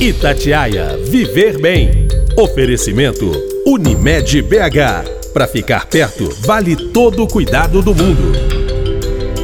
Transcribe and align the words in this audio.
Itatiaia 0.00 0.96
Viver 0.96 1.60
Bem. 1.60 2.06
Oferecimento 2.36 3.32
Unimed 3.66 4.42
BH. 4.42 5.32
Para 5.32 5.48
ficar 5.48 5.86
perto, 5.86 6.28
vale 6.46 6.76
todo 6.92 7.24
o 7.24 7.26
cuidado 7.26 7.82
do 7.82 7.92
mundo. 7.92 8.32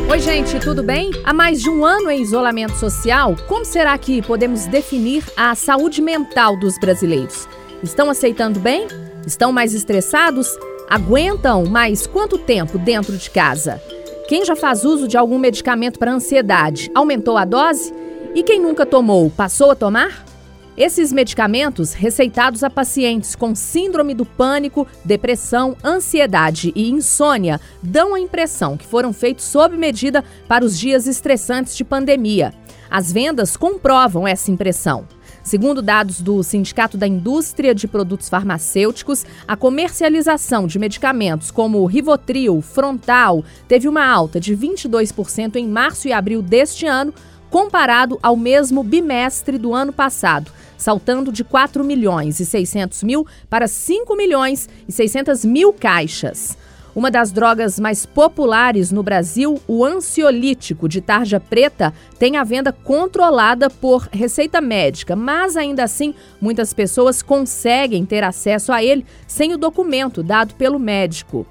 Oi, 0.08 0.18
gente, 0.20 0.60
tudo 0.60 0.80
bem? 0.80 1.10
Há 1.24 1.34
mais 1.34 1.60
de 1.60 1.68
um 1.68 1.84
ano 1.84 2.08
em 2.08 2.22
isolamento 2.22 2.76
social, 2.76 3.34
como 3.48 3.64
será 3.64 3.98
que 3.98 4.22
podemos 4.22 4.64
definir 4.66 5.24
a 5.36 5.56
saúde 5.56 6.00
mental 6.00 6.56
dos 6.56 6.78
brasileiros? 6.78 7.48
Estão 7.82 8.08
aceitando 8.08 8.60
bem? 8.60 8.86
Estão 9.26 9.50
mais 9.50 9.74
estressados? 9.74 10.46
Aguentam 10.88 11.64
mais 11.64 12.06
quanto 12.06 12.38
tempo 12.38 12.78
dentro 12.78 13.16
de 13.16 13.28
casa? 13.28 13.82
Quem 14.28 14.44
já 14.44 14.54
faz 14.54 14.84
uso 14.84 15.08
de 15.08 15.16
algum 15.16 15.36
medicamento 15.36 15.98
para 15.98 16.12
ansiedade, 16.12 16.92
aumentou 16.94 17.36
a 17.36 17.44
dose? 17.44 17.92
E 18.36 18.44
quem 18.44 18.60
nunca 18.60 18.86
tomou, 18.86 19.28
passou 19.30 19.72
a 19.72 19.74
tomar? 19.74 20.33
Esses 20.76 21.12
medicamentos, 21.12 21.92
receitados 21.92 22.64
a 22.64 22.68
pacientes 22.68 23.36
com 23.36 23.54
síndrome 23.54 24.12
do 24.12 24.26
pânico, 24.26 24.88
depressão, 25.04 25.76
ansiedade 25.84 26.72
e 26.74 26.90
insônia, 26.90 27.60
dão 27.80 28.12
a 28.12 28.18
impressão 28.18 28.76
que 28.76 28.84
foram 28.84 29.12
feitos 29.12 29.44
sob 29.44 29.76
medida 29.76 30.24
para 30.48 30.64
os 30.64 30.76
dias 30.76 31.06
estressantes 31.06 31.76
de 31.76 31.84
pandemia. 31.84 32.52
As 32.90 33.12
vendas 33.12 33.56
comprovam 33.56 34.26
essa 34.26 34.50
impressão. 34.50 35.06
Segundo 35.44 35.80
dados 35.80 36.20
do 36.20 36.42
Sindicato 36.42 36.96
da 36.96 37.06
Indústria 37.06 37.72
de 37.72 37.86
Produtos 37.86 38.28
Farmacêuticos, 38.28 39.24
a 39.46 39.56
comercialização 39.56 40.66
de 40.66 40.78
medicamentos 40.78 41.52
como 41.52 41.84
Rivotril, 41.86 42.60
Frontal, 42.60 43.44
teve 43.68 43.86
uma 43.86 44.04
alta 44.04 44.40
de 44.40 44.56
22% 44.56 45.54
em 45.54 45.68
março 45.68 46.08
e 46.08 46.12
abril 46.12 46.42
deste 46.42 46.86
ano, 46.86 47.14
comparado 47.50 48.18
ao 48.20 48.36
mesmo 48.36 48.82
bimestre 48.82 49.58
do 49.58 49.72
ano 49.72 49.92
passado, 49.92 50.50
saltando 50.76 51.32
de 51.32 51.44
4 51.44 51.84
milhões 51.84 52.40
e 52.40 52.44
600 52.44 53.02
mil 53.02 53.26
para 53.48 53.66
5 53.66 54.16
milhões 54.16 54.68
e 54.88 54.92
600 54.92 55.44
mil 55.44 55.72
caixas. 55.72 56.56
Uma 56.94 57.10
das 57.10 57.32
drogas 57.32 57.80
mais 57.80 58.06
populares 58.06 58.92
no 58.92 59.02
Brasil, 59.02 59.60
o 59.66 59.84
ansiolítico 59.84 60.88
de 60.88 61.00
tarja 61.00 61.40
preta, 61.40 61.92
tem 62.20 62.36
a 62.36 62.44
venda 62.44 62.72
controlada 62.72 63.68
por 63.68 64.08
receita 64.12 64.60
médica, 64.60 65.16
mas 65.16 65.56
ainda 65.56 65.82
assim 65.82 66.14
muitas 66.40 66.72
pessoas 66.72 67.20
conseguem 67.20 68.06
ter 68.06 68.22
acesso 68.22 68.70
a 68.70 68.82
ele 68.82 69.04
sem 69.26 69.52
o 69.52 69.58
documento 69.58 70.22
dado 70.22 70.54
pelo 70.54 70.78
médico. 70.78 71.44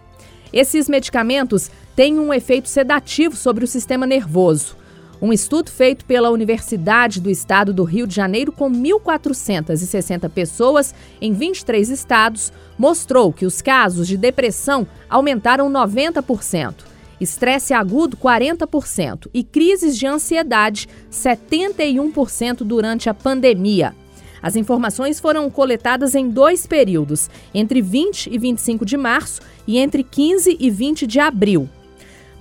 Esses 0.53 0.87
medicamentos 0.87 1.69
têm 1.93 2.17
um 2.19 2.33
efeito 2.33 2.69
sedativo 2.69 3.35
sobre 3.35 3.65
o 3.65 3.67
sistema 3.67 4.07
nervoso. 4.07 4.77
Um 5.23 5.31
estudo 5.31 5.71
feito 5.71 6.03
pela 6.03 6.29
Universidade 6.31 7.21
do 7.21 7.29
Estado 7.29 7.73
do 7.73 7.85
Rio 7.85 8.05
de 8.05 8.13
Janeiro 8.13 8.51
com 8.51 8.69
1.460 8.69 10.29
pessoas 10.29 10.93
em 11.21 11.31
23 11.31 11.89
estados 11.89 12.51
mostrou 12.77 13.31
que 13.31 13.45
os 13.45 13.61
casos 13.61 14.05
de 14.05 14.17
depressão 14.17 14.85
aumentaram 15.09 15.71
90%, 15.71 16.75
estresse 17.21 17.73
agudo 17.73 18.17
40% 18.17 19.29
e 19.33 19.45
crises 19.45 19.97
de 19.97 20.05
ansiedade 20.05 20.89
71% 21.09 22.57
durante 22.65 23.09
a 23.09 23.13
pandemia. 23.13 23.95
As 24.41 24.57
informações 24.57 25.21
foram 25.21 25.49
coletadas 25.49 26.15
em 26.15 26.29
dois 26.29 26.67
períodos, 26.67 27.29
entre 27.53 27.81
20 27.81 28.27
e 28.29 28.37
25 28.37 28.85
de 28.85 28.97
março 28.97 29.41
e 29.65 29.77
entre 29.77 30.03
15 30.03 30.57
e 30.59 30.69
20 30.69 31.07
de 31.07 31.21
abril. 31.21 31.69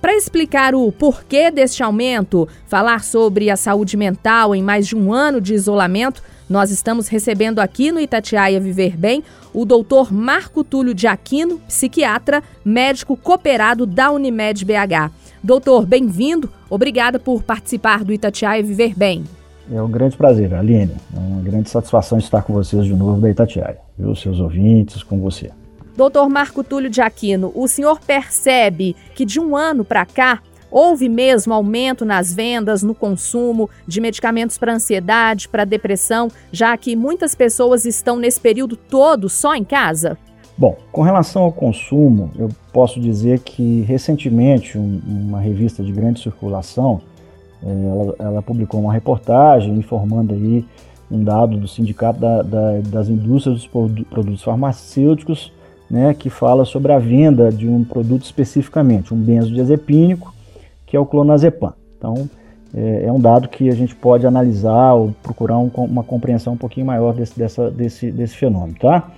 Para 0.03 0.17
explicar 0.17 0.75
o 0.75 0.91
porquê 0.91 1.49
deste 1.49 1.81
aumento, 1.81 2.45
falar 2.67 3.05
sobre 3.05 3.49
a 3.49 3.55
saúde 3.55 3.95
mental 3.95 4.53
em 4.53 4.61
mais 4.61 4.85
de 4.85 4.97
um 4.97 5.13
ano 5.13 5.39
de 5.39 5.53
isolamento, 5.53 6.21
nós 6.49 6.71
estamos 6.71 7.07
recebendo 7.07 7.59
aqui 7.59 7.89
no 7.89 8.01
Itatiaia 8.01 8.59
Viver 8.59 8.97
Bem 8.97 9.23
o 9.53 9.63
doutor 9.63 10.11
Marco 10.11 10.61
Túlio 10.61 10.93
de 10.93 11.07
Aquino, 11.07 11.57
psiquiatra, 11.69 12.43
médico 12.65 13.15
cooperado 13.15 13.85
da 13.85 14.11
Unimed 14.11 14.65
BH. 14.65 15.09
Doutor, 15.41 15.85
bem-vindo. 15.85 16.51
Obrigada 16.69 17.17
por 17.17 17.41
participar 17.41 18.03
do 18.03 18.11
Itatiaia 18.11 18.61
Viver 18.61 18.93
Bem. 18.97 19.23
É 19.71 19.81
um 19.81 19.89
grande 19.89 20.17
prazer, 20.17 20.53
Aline. 20.53 20.97
É 21.15 21.17
uma 21.17 21.41
grande 21.41 21.69
satisfação 21.69 22.17
estar 22.17 22.41
com 22.41 22.51
vocês 22.51 22.83
de 22.83 22.93
novo 22.93 23.21
da 23.21 23.29
Itatiaia, 23.29 23.77
viu? 23.97 24.13
Seus 24.13 24.41
ouvintes, 24.41 25.01
com 25.01 25.21
você. 25.21 25.49
Doutor 25.95 26.27
Marco 26.27 26.63
Túlio 26.63 26.89
de 26.89 27.01
Aquino, 27.01 27.51
o 27.53 27.67
senhor 27.67 27.99
percebe 27.99 28.95
que 29.13 29.25
de 29.25 29.39
um 29.39 29.55
ano 29.55 29.85
para 29.85 30.05
cá 30.05 30.41
houve 30.71 31.07
mesmo 31.07 31.53
aumento 31.53 32.03
nas 32.03 32.33
vendas, 32.33 32.81
no 32.81 32.95
consumo 32.95 33.69
de 33.87 34.01
medicamentos 34.01 34.57
para 34.57 34.73
ansiedade, 34.73 35.47
para 35.47 35.65
depressão, 35.65 36.29
já 36.51 36.75
que 36.75 36.95
muitas 36.95 37.35
pessoas 37.35 37.85
estão 37.85 38.17
nesse 38.17 38.41
período 38.41 38.75
todo 38.75 39.29
só 39.29 39.53
em 39.53 39.63
casa? 39.63 40.17
Bom, 40.57 40.75
com 40.91 41.03
relação 41.03 41.43
ao 41.43 41.51
consumo, 41.51 42.31
eu 42.35 42.49
posso 42.71 42.99
dizer 42.99 43.39
que 43.39 43.81
recentemente 43.81 44.75
um, 44.77 44.99
uma 45.07 45.39
revista 45.39 45.83
de 45.83 45.91
grande 45.91 46.21
circulação 46.21 47.01
eh, 47.63 47.67
ela, 47.67 48.15
ela, 48.17 48.41
publicou 48.41 48.79
uma 48.79 48.93
reportagem 48.93 49.75
informando 49.75 50.33
aí 50.33 50.65
um 51.09 51.23
dado 51.23 51.55
do 51.57 51.67
Sindicato 51.67 52.19
da, 52.19 52.41
da, 52.41 52.79
das 52.81 53.09
Indústrias 53.09 53.61
dos 53.61 54.03
Produtos 54.05 54.41
Farmacêuticos 54.41 55.52
né, 55.93 56.11
que 56.11 56.27
fala 56.27 56.65
sobre 56.65 56.91
a 56.91 56.97
venda 56.97 57.51
de 57.51 57.69
um 57.69 57.83
produto 57.83 58.23
especificamente, 58.23 59.13
um 59.13 59.17
benzodiazepínico, 59.17 60.33
que 60.87 60.97
é 60.97 60.99
o 60.99 61.05
clonazepam. 61.05 61.71
Então, 61.95 62.27
é, 62.73 63.03
é, 63.05 63.11
um 63.11 63.19
dado 63.19 63.47
que 63.47 63.69
a 63.69 63.75
gente 63.75 63.93
pode 63.93 64.25
analisar 64.25 64.93
ou 64.93 65.13
procurar 65.21 65.59
um, 65.59 65.69
uma 65.77 66.03
compreensão 66.03 66.53
um 66.53 66.57
pouquinho 66.57 66.87
maior 66.87 67.13
desse, 67.13 67.37
dessa, 67.37 67.69
desse, 67.69 68.11
desse 68.11 68.35
fenômeno. 68.35 68.75
Tá? 68.79 69.11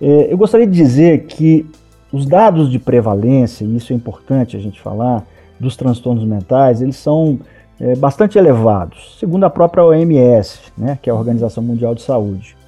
É, 0.00 0.32
eu 0.32 0.38
gostaria 0.38 0.64
de 0.64 0.72
dizer 0.72 1.24
que 1.24 1.66
os 2.12 2.24
dados 2.24 2.70
de 2.70 2.78
prevalência, 2.78 3.64
e 3.64 3.74
isso 3.74 3.92
é 3.92 3.96
importante 3.96 4.56
a 4.56 4.60
gente 4.60 4.80
falar, 4.80 5.26
dos 5.58 5.76
transtornos 5.76 6.24
mentais, 6.24 6.80
eles 6.80 6.94
são 6.94 7.40
é, 7.80 7.96
bastante 7.96 8.38
elevados, 8.38 9.16
segundo 9.18 9.42
a 9.42 9.50
própria 9.50 9.84
OMS, 9.84 10.60
né, 10.78 10.96
que 11.02 11.10
é 11.10 11.12
a 11.12 11.16
Organização 11.16 11.64
Mundial 11.64 11.96
de 11.96 12.02
Saúde. 12.02 12.61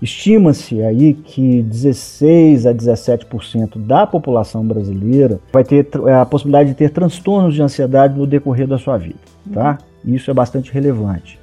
Estima-se 0.00 0.82
aí 0.82 1.14
que 1.14 1.62
16 1.62 2.66
a 2.66 2.74
17% 2.74 3.78
da 3.78 4.06
população 4.06 4.66
brasileira 4.66 5.40
vai 5.52 5.64
ter 5.64 5.88
é, 6.06 6.14
a 6.14 6.26
possibilidade 6.26 6.70
de 6.70 6.74
ter 6.74 6.90
transtornos 6.90 7.54
de 7.54 7.62
ansiedade 7.62 8.18
no 8.18 8.26
decorrer 8.26 8.66
da 8.66 8.78
sua 8.78 8.98
vida, 8.98 9.18
tá? 9.52 9.78
Isso 10.04 10.30
é 10.30 10.34
bastante 10.34 10.70
relevante. 10.72 11.38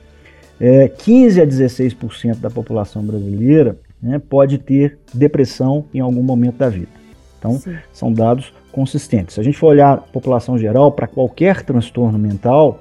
É, 0.60 0.88
15 0.88 1.42
a 1.42 1.48
16% 1.48 2.40
da 2.40 2.50
população 2.50 3.04
brasileira 3.04 3.78
né, 4.02 4.20
pode 4.20 4.58
ter 4.58 5.00
depressão 5.14 5.86
em 5.94 6.00
algum 6.00 6.22
momento 6.22 6.58
da 6.58 6.70
vida. 6.70 6.92
Então, 7.40 7.54
Sim. 7.54 7.76
são 7.92 8.14
dados 8.14 8.54
consistentes. 8.72 9.36
Se 9.36 9.42
a 9.42 9.44
gente 9.44 9.58
for 9.58 9.68
olhar 9.68 9.94
a 9.94 9.98
população 9.98 10.58
geral 10.58 10.92
para 10.92 11.08
qualquer 11.08 11.64
transtorno 11.64 12.18
mental, 12.18 12.80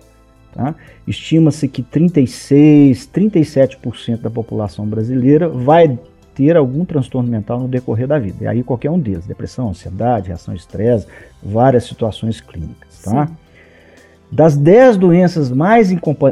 Tá? 0.55 0.75
Estima-se 1.07 1.67
que 1.67 1.83
36, 1.83 3.09
37% 3.09 4.21
da 4.21 4.31
população 4.31 4.87
brasileira 4.87 5.49
vai 5.49 5.99
ter 6.35 6.57
algum 6.57 6.85
transtorno 6.85 7.31
mental 7.31 7.61
no 7.61 7.69
decorrer 7.69 8.07
da 8.07 8.19
vida. 8.19 8.45
E 8.45 8.47
aí 8.47 8.63
qualquer 8.63 8.91
um 8.91 8.99
deles, 8.99 9.27
depressão, 9.27 9.71
ansiedade, 9.71 10.29
reação 10.29 10.53
ao 10.53 10.57
estresse, 10.57 11.07
várias 11.43 11.85
situações 11.85 12.41
clínicas. 12.41 13.03
Tá? 13.03 13.31
Das 14.31 14.57
10 14.57 14.97
doenças 14.97 15.51
mais 15.51 15.91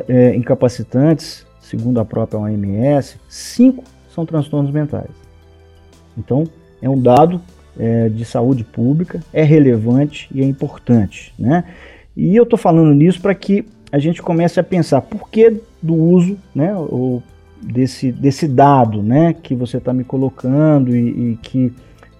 é, 0.08 0.34
incapacitantes, 0.34 1.46
segundo 1.60 2.00
a 2.00 2.04
própria 2.04 2.40
OMS, 2.40 3.18
5 3.28 3.84
são 4.14 4.26
transtornos 4.26 4.70
mentais. 4.70 5.10
Então, 6.16 6.44
é 6.82 6.88
um 6.88 7.00
dado 7.00 7.40
é, 7.78 8.08
de 8.08 8.24
saúde 8.24 8.64
pública, 8.64 9.20
é 9.32 9.42
relevante 9.42 10.28
e 10.34 10.42
é 10.42 10.44
importante. 10.44 11.32
Né? 11.38 11.64
E 12.16 12.34
eu 12.34 12.44
estou 12.44 12.58
falando 12.58 12.94
nisso 12.94 13.20
para 13.20 13.34
que 13.34 13.64
a 13.92 13.98
gente 13.98 14.22
começa 14.22 14.60
a 14.60 14.64
pensar 14.64 15.00
por 15.00 15.28
que 15.28 15.60
do 15.82 15.94
uso, 15.94 16.38
né, 16.54 16.74
ou 16.74 17.22
desse, 17.60 18.12
desse 18.12 18.46
dado, 18.46 19.02
né, 19.02 19.34
que 19.34 19.54
você 19.54 19.78
está 19.78 19.92
me 19.92 20.04
colocando 20.04 20.94
e, 20.94 21.32
e, 21.32 21.38
que 21.42 21.72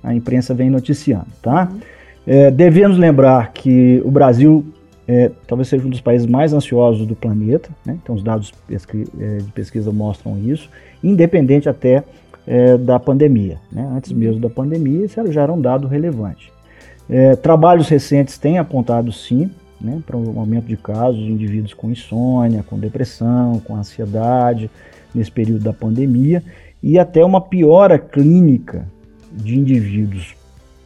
a 0.03 0.15
imprensa 0.15 0.55
vem 0.55 0.71
noticiando, 0.71 1.27
tá? 1.43 1.71
É, 2.27 2.51
devemos 2.51 2.97
lembrar 2.97 3.53
que 3.53 4.01
o 4.05 4.11
Brasil 4.11 4.65
é, 5.11 5.31
talvez 5.47 5.69
seja 5.69 5.85
um 5.85 5.91
dos 5.91 6.01
países 6.01 6.27
mais 6.27 6.53
ansiosos 6.53 7.07
do 7.07 7.17
planeta, 7.17 7.71
né? 7.85 7.99
então 8.01 8.15
os 8.15 8.23
dados 8.23 8.53
é, 8.71 9.39
de 9.39 9.51
pesquisa 9.53 9.91
mostram 9.91 10.39
isso, 10.39 10.71
independente 11.03 11.69
até 11.69 12.05
é, 12.47 12.79
da 12.79 12.99
pandemia. 13.01 13.59
Né? 13.73 13.91
Antes 13.93 14.13
mesmo 14.13 14.41
da 14.41 14.49
pandemia, 14.49 15.07
isso 15.07 15.33
já 15.33 15.43
era 15.43 15.53
um 15.53 15.61
dado 15.61 15.89
relevante. 15.89 16.53
É, 17.09 17.35
trabalhos 17.35 17.89
recentes 17.89 18.39
têm 18.39 18.59
apontado 18.59 19.11
sim 19.11 19.51
né, 19.81 20.01
para 20.05 20.17
um 20.17 20.39
aumento 20.39 20.67
de 20.67 20.77
casos 20.77 21.19
de 21.19 21.31
indivíduos 21.31 21.75
com 21.75 21.91
insônia, 21.91 22.63
com 22.63 22.79
depressão, 22.79 23.61
com 23.61 23.75
ansiedade, 23.75 24.71
nesse 25.15 25.31
período 25.31 25.65
da 25.65 25.73
pandemia, 25.73 26.43
e 26.83 26.99
até 26.99 27.25
uma 27.25 27.41
piora 27.41 27.99
clínica 27.99 28.87
de 29.33 29.59
indivíduos 29.59 30.35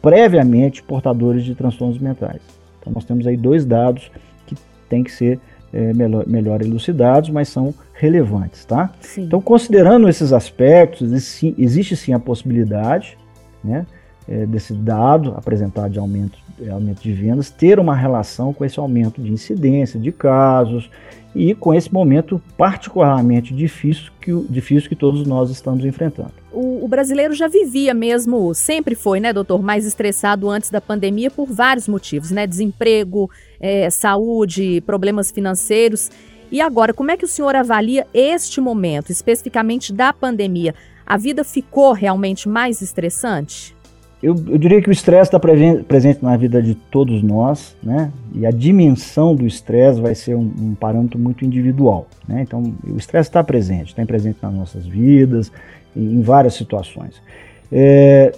previamente 0.01 0.83
portadores 0.83 1.43
de 1.43 1.55
transtornos 1.55 1.97
mentais. 1.97 2.41
Então 2.79 2.93
nós 2.93 3.05
temos 3.05 3.25
aí 3.25 3.35
dois 3.35 3.65
dados 3.65 4.11
que 4.45 4.55
têm 4.87 5.03
que 5.03 5.11
ser 5.11 5.39
é, 5.73 5.93
melhor, 5.93 6.25
melhor, 6.27 6.61
elucidados, 6.61 7.29
mas 7.29 7.49
são 7.49 7.73
relevantes, 7.93 8.63
tá? 8.63 8.91
Sim. 9.01 9.23
Então, 9.23 9.41
considerando 9.41 10.07
esses 10.07 10.31
aspectos, 10.31 11.11
existe, 11.11 11.55
existe 11.57 11.95
sim 11.97 12.13
a 12.13 12.19
possibilidade, 12.19 13.17
né, 13.63 13.85
é, 14.27 14.45
desse 14.45 14.73
dado 14.73 15.33
apresentado 15.35 15.91
de 15.91 15.99
aumento, 15.99 16.37
aumento 16.71 17.01
de 17.01 17.13
vendas 17.13 17.49
ter 17.49 17.79
uma 17.79 17.95
relação 17.95 18.53
com 18.53 18.65
esse 18.65 18.79
aumento 18.79 19.21
de 19.21 19.31
incidência 19.31 19.99
de 19.99 20.11
casos 20.11 20.89
e 21.35 21.53
com 21.53 21.73
esse 21.73 21.93
momento 21.93 22.41
particularmente 22.57 23.53
difícil 23.53 24.11
que, 24.21 24.33
difícil 24.49 24.87
que 24.87 24.95
todos 24.95 25.27
nós 25.27 25.49
estamos 25.49 25.83
enfrentando. 25.83 26.31
O, 26.51 26.85
o, 26.85 26.87
brasileiro 26.87 27.33
já 27.33 27.49
vivia 27.49 27.93
mesmo, 27.93 28.53
sempre 28.53 28.95
foi, 28.95 29.19
né, 29.19 29.33
doutor, 29.33 29.61
mais 29.61 29.85
estressado 29.85 30.49
antes 30.49 30.69
da 30.69 30.79
pandemia 30.79 31.29
por 31.29 31.47
vários 31.47 31.89
motivos, 31.89 32.31
né? 32.31 32.47
Desemprego, 32.47 33.29
é, 33.59 33.89
saúde, 33.89 34.81
problemas 34.85 35.29
financeiros. 35.29 36.09
E 36.49 36.61
agora, 36.61 36.93
como 36.93 37.11
é 37.11 37.17
que 37.17 37.25
o 37.25 37.27
senhor 37.27 37.53
avalia 37.53 38.07
este 38.13 38.61
momento, 38.61 39.11
especificamente 39.11 39.91
da 39.91 40.13
pandemia? 40.13 40.73
A 41.05 41.17
vida 41.17 41.43
ficou 41.43 41.91
realmente 41.91 42.47
mais 42.47 42.81
estressante? 42.81 43.75
Eu, 44.25 44.33
eu 44.47 44.57
diria 44.57 44.81
que 44.81 44.89
o 44.89 44.91
estresse 44.91 45.27
está 45.27 45.39
presente 45.39 46.23
na 46.23 46.35
vida 46.35 46.59
de 46.59 46.73
todos 46.73 47.21
nós, 47.21 47.77
né? 47.83 48.11
E 48.33 48.43
a 48.43 48.49
dimensão 48.49 49.35
do 49.35 49.45
estresse 49.45 50.01
vai 50.01 50.15
ser 50.15 50.33
um, 50.33 50.51
um, 50.59 50.73
parâmetro 50.73 51.19
muito 51.19 51.45
individual, 51.45 52.07
né? 52.27 52.41
Então, 52.41 52.73
o 52.87 52.97
estresse 52.97 53.29
está 53.29 53.43
presente, 53.43 53.89
está 53.89 54.03
presente 54.03 54.39
nas 54.41 54.51
nossas 54.51 54.83
vidas, 54.87 55.51
em, 55.95 56.15
em 56.15 56.21
várias 56.23 56.55
situações. 56.55 57.21
É, 57.71 58.31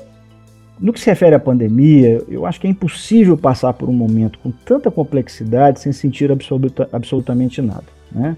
no 0.78 0.92
que 0.92 1.00
se 1.00 1.10
refere 1.10 1.36
à 1.36 1.40
pandemia, 1.40 2.22
eu 2.28 2.46
acho 2.46 2.60
que 2.60 2.68
é 2.68 2.70
impossível 2.70 3.38
passar 3.38 3.72
por 3.72 3.88
um 3.88 3.94
momento 3.94 4.40
com 4.40 4.52
tanta 4.52 4.92
complexidade 4.92 5.80
sem 5.80 5.94
sentir 5.94 6.30
absoluta, 6.30 6.90
absolutamente 6.92 7.62
nada, 7.62 7.86
né? 8.12 8.36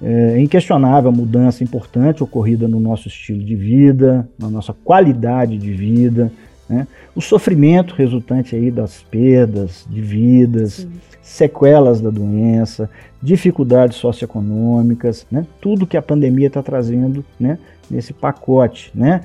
É 0.00 0.40
inquestionável 0.40 1.10
a 1.10 1.12
mudança 1.12 1.62
importante 1.62 2.22
ocorrida 2.22 2.66
no 2.66 2.80
nosso 2.80 3.08
estilo 3.08 3.44
de 3.44 3.56
vida, 3.56 4.26
na 4.38 4.48
nossa 4.48 4.72
qualidade 4.72 5.58
de 5.58 5.72
vida, 5.72 6.32
né? 6.68 6.86
O 7.14 7.20
sofrimento 7.20 7.94
resultante 7.94 8.54
aí 8.54 8.70
das 8.70 9.02
perdas 9.02 9.86
de 9.88 10.00
vidas, 10.00 10.74
Sim. 10.74 10.90
sequelas 11.22 12.00
da 12.00 12.10
doença, 12.10 12.90
dificuldades 13.22 13.96
socioeconômicas, 13.96 15.26
né? 15.30 15.46
tudo 15.60 15.86
que 15.86 15.96
a 15.96 16.02
pandemia 16.02 16.48
está 16.48 16.62
trazendo 16.62 17.24
né? 17.40 17.58
nesse 17.90 18.12
pacote. 18.12 18.90
Né? 18.94 19.22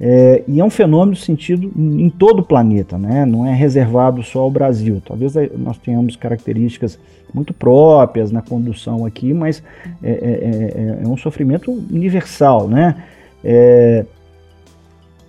É, 0.00 0.42
e 0.48 0.60
é 0.60 0.64
um 0.64 0.70
fenômeno 0.70 1.16
sentido 1.16 1.70
em 1.76 2.10
todo 2.10 2.40
o 2.40 2.44
planeta, 2.44 2.98
né? 2.98 3.24
não 3.24 3.46
é 3.46 3.54
reservado 3.54 4.22
só 4.22 4.40
ao 4.40 4.50
Brasil. 4.50 5.02
Talvez 5.04 5.34
nós 5.56 5.78
tenhamos 5.78 6.16
características 6.16 6.98
muito 7.32 7.52
próprias 7.52 8.30
na 8.30 8.40
condução 8.40 9.04
aqui, 9.04 9.34
mas 9.34 9.62
é, 10.02 10.10
é, 10.10 10.12
é, 10.12 11.04
é 11.04 11.08
um 11.08 11.16
sofrimento 11.16 11.70
universal. 11.70 12.68
Né? 12.68 12.96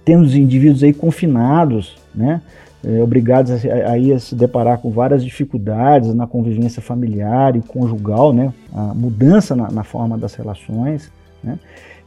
Temos 0.08 0.34
indivíduos 0.34 0.84
aí 0.84 0.94
confinados, 0.94 1.98
né? 2.16 2.42
É, 2.82 3.04
obrigados 3.04 3.52
a, 3.52 3.56
a, 3.56 4.16
a, 4.16 4.20
se 4.20 4.34
deparar 4.36 4.78
com 4.78 4.90
várias 4.90 5.22
dificuldades 5.22 6.14
na 6.14 6.26
convivência 6.26 6.82
familiar 6.82 7.58
e 7.58 7.62
conjugal, 7.62 8.32
né? 8.32 8.54
A 8.74 8.94
mudança 8.94 9.54
na, 9.54 9.70
na 9.70 9.84
forma 9.84 10.18
das 10.18 10.34
relações, 10.34 11.12
né? 11.44 11.60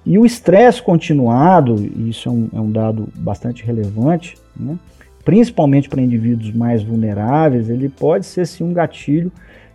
E 0.07 0.19
o 0.19 0.25
estresse 0.25 0.83
continuado, 0.83 1.77
e 1.79 2.09
isso 2.09 2.27
é 2.27 2.33
um, 2.33 2.49
é 2.55 2.61
um, 2.61 2.73
dado 2.73 3.07
bastante 3.17 3.67
relevante, 3.67 4.39
né? 4.57 4.79
principalmente 5.23 5.87
para 5.87 6.01
indivíduos 6.01 6.55
mais 6.55 6.83
vulneráveis, 6.83 7.69
ele 7.69 7.91
pode 7.91 8.25
ser 8.25 8.47
sim 8.47 8.65
um 8.65 8.73
gatilho 8.73 9.31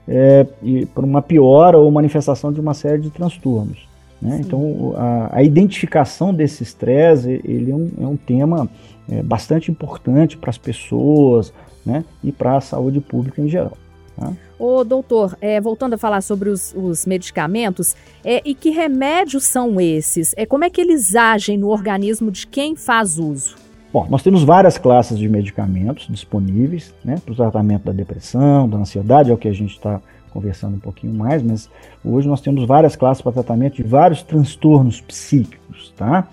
é, 0.07 0.47
para 0.95 1.05
uma 1.05 1.21
piora 1.21 1.77
ou 1.77 1.91
manifestação 1.91 2.51
de 2.51 2.59
uma 2.59 2.73
série 2.73 3.03
de 3.03 3.11
transtornos. 3.11 3.87
Né? 4.25 4.41
Então, 4.43 4.93
a, 4.97 5.37
a, 5.37 5.43
identificação 5.43 6.33
desse 6.33 6.63
estresse 6.63 7.39
ele 7.45 7.69
é 7.69 7.75
um, 7.75 7.91
é 8.01 8.07
um 8.07 8.17
tema 8.17 8.67
é, 9.07 9.21
bastante 9.21 9.69
importante 9.69 10.35
para 10.35 10.49
as 10.49 10.57
pessoas 10.57 11.53
né? 11.85 12.03
e 12.23 12.31
para 12.31 12.57
a 12.57 12.61
saúde 12.61 12.99
pública 12.99 13.39
em 13.39 13.47
geral. 13.47 13.77
Tá? 14.17 14.33
Ô, 14.57 14.83
doutor, 14.83 15.37
é, 15.39 15.61
voltando 15.61 15.93
a 15.93 15.97
falar 15.97 16.21
sobre 16.21 16.49
os, 16.49 16.73
os 16.75 17.05
medicamentos, 17.05 17.95
é, 18.23 18.41
e 18.43 18.55
que 18.55 18.71
remédios 18.71 19.43
são 19.43 19.79
esses? 19.79 20.33
É, 20.35 20.43
como 20.43 20.63
é 20.63 20.71
que 20.71 20.81
eles 20.81 21.15
agem 21.15 21.55
no 21.55 21.67
organismo 21.67 22.31
de 22.31 22.47
quem 22.47 22.75
faz 22.75 23.19
uso? 23.19 23.55
Bom, 23.93 24.07
nós 24.09 24.23
temos 24.23 24.43
várias 24.43 24.77
classes 24.79 25.19
de 25.19 25.29
medicamentos 25.29 26.07
disponíveis 26.09 26.93
né, 27.03 27.21
para 27.23 27.31
o 27.31 27.35
tratamento 27.35 27.83
da 27.83 27.91
depressão, 27.91 28.67
da 28.67 28.77
ansiedade, 28.77 29.29
é 29.29 29.33
o 29.33 29.37
que 29.37 29.47
a 29.47 29.53
gente 29.53 29.75
está 29.75 30.01
conversando 30.35 30.75
um 30.75 30.79
pouquinho 30.79 31.13
mais, 31.13 31.41
mas 31.41 31.69
hoje 32.03 32.27
nós 32.27 32.41
temos 32.41 32.67
várias 32.67 32.93
classes 32.93 33.21
para 33.21 33.31
tratamento 33.31 33.75
de 33.75 33.83
vários 33.83 34.21
transtornos 34.21 34.99
psíquicos, 34.99 35.93
tá? 35.95 36.27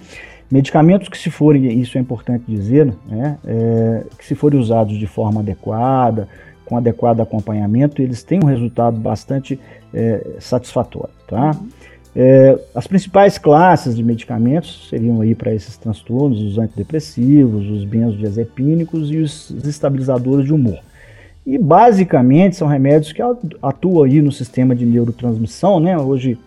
Medicamentos 0.51 1.09
que 1.09 1.17
se 1.17 1.31
forem, 1.31 1.81
isso 1.81 1.97
é 1.97 2.01
importante 2.01 2.45
dizer, 2.49 2.93
né, 3.09 3.39
é, 3.47 4.05
que 4.19 4.27
se 4.27 4.35
forem 4.35 4.59
usados 4.59 4.99
de 4.99 5.07
forma 5.07 5.41
adequada, 5.41 6.29
com 6.67 6.77
adequado 6.77 7.21
acompanhamento, 7.21 8.03
eles 8.03 8.25
têm 8.25 8.41
um 8.43 8.47
resultado 8.47 8.99
bastante 8.99 9.59
é, 9.95 10.37
satisfatório, 10.41 11.15
tá? 11.29 11.57
É, 12.15 12.59
as 12.75 12.87
principais 12.87 13.39
classes 13.39 13.97
de 13.97 14.03
medicamentos 14.03 14.89
seriam 14.91 15.23
aí 15.23 15.35
para 15.35 15.55
esses 15.55 15.79
transtornos 15.79 16.43
os 16.43 16.59
antidepressivos, 16.59 17.71
os 17.71 17.85
benzodiazepínicos 17.85 19.11
e 19.11 19.19
os 19.19 19.51
estabilizadores 19.65 20.45
de 20.45 20.53
humor. 20.53 20.81
E 21.45 21.59
basicamente 21.59 22.57
são 22.57 22.69
remédios 22.69 23.13
que 23.13 23.21
atuam 23.61 24.05
aí 24.05 24.23
no 24.23 24.31
sistema 24.31 24.75
de 24.75 24.87
neurotransmissão, 24.87 25.81
né? 25.81 25.99
Hoje 25.99 26.39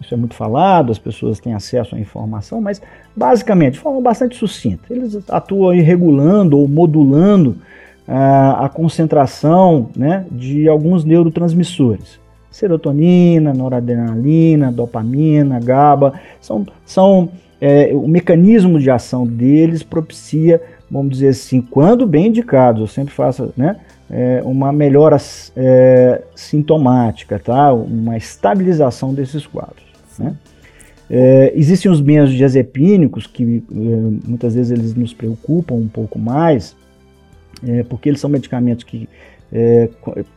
isso 0.00 0.14
é 0.14 0.16
muito 0.16 0.34
falado, 0.34 0.90
as 0.90 0.98
pessoas 0.98 1.38
têm 1.38 1.52
acesso 1.52 1.94
à 1.94 2.00
informação, 2.00 2.60
mas 2.60 2.80
basicamente, 3.14 3.74
de 3.74 3.80
forma 3.80 4.00
bastante 4.00 4.36
sucinta, 4.36 4.84
eles 4.90 5.18
atuam 5.28 5.70
aí 5.70 5.80
regulando 5.80 6.58
ou 6.58 6.66
modulando 6.66 7.56
ah, 8.08 8.64
a 8.64 8.68
concentração 8.68 9.90
né, 9.94 10.24
de 10.32 10.68
alguns 10.68 11.04
neurotransmissores. 11.04 12.18
Serotonina, 12.50 13.52
noradrenalina, 13.52 14.72
dopamina, 14.72 15.60
GABA, 15.60 16.14
são, 16.40 16.66
são 16.84 17.28
é, 17.60 17.90
o 17.94 18.08
mecanismo 18.08 18.80
de 18.80 18.90
ação 18.90 19.24
deles 19.26 19.82
propicia, 19.82 20.60
vamos 20.90 21.12
dizer 21.12 21.28
assim, 21.28 21.60
quando 21.60 22.06
bem 22.06 22.28
indicados, 22.28 22.80
eu 22.80 22.86
sempre 22.88 23.14
faço, 23.14 23.52
né? 23.56 23.76
É, 24.10 24.42
uma 24.44 24.72
melhora 24.72 25.16
é, 25.56 26.22
sintomática, 26.34 27.38
tá? 27.38 27.72
uma 27.72 28.16
estabilização 28.16 29.14
desses 29.14 29.46
quadros. 29.46 29.84
Né? 30.18 30.34
É, 31.08 31.52
existem 31.54 31.90
os 31.90 32.00
benzodiazepínicos 32.00 33.26
que 33.26 33.62
é, 33.70 34.28
muitas 34.28 34.54
vezes 34.54 34.72
eles 34.72 34.94
nos 34.94 35.14
preocupam 35.14 35.74
um 35.74 35.88
pouco 35.88 36.18
mais, 36.18 36.76
é, 37.66 37.84
porque 37.84 38.08
eles 38.08 38.20
são 38.20 38.28
medicamentos 38.28 38.84
que, 38.84 39.08
é, 39.52 39.88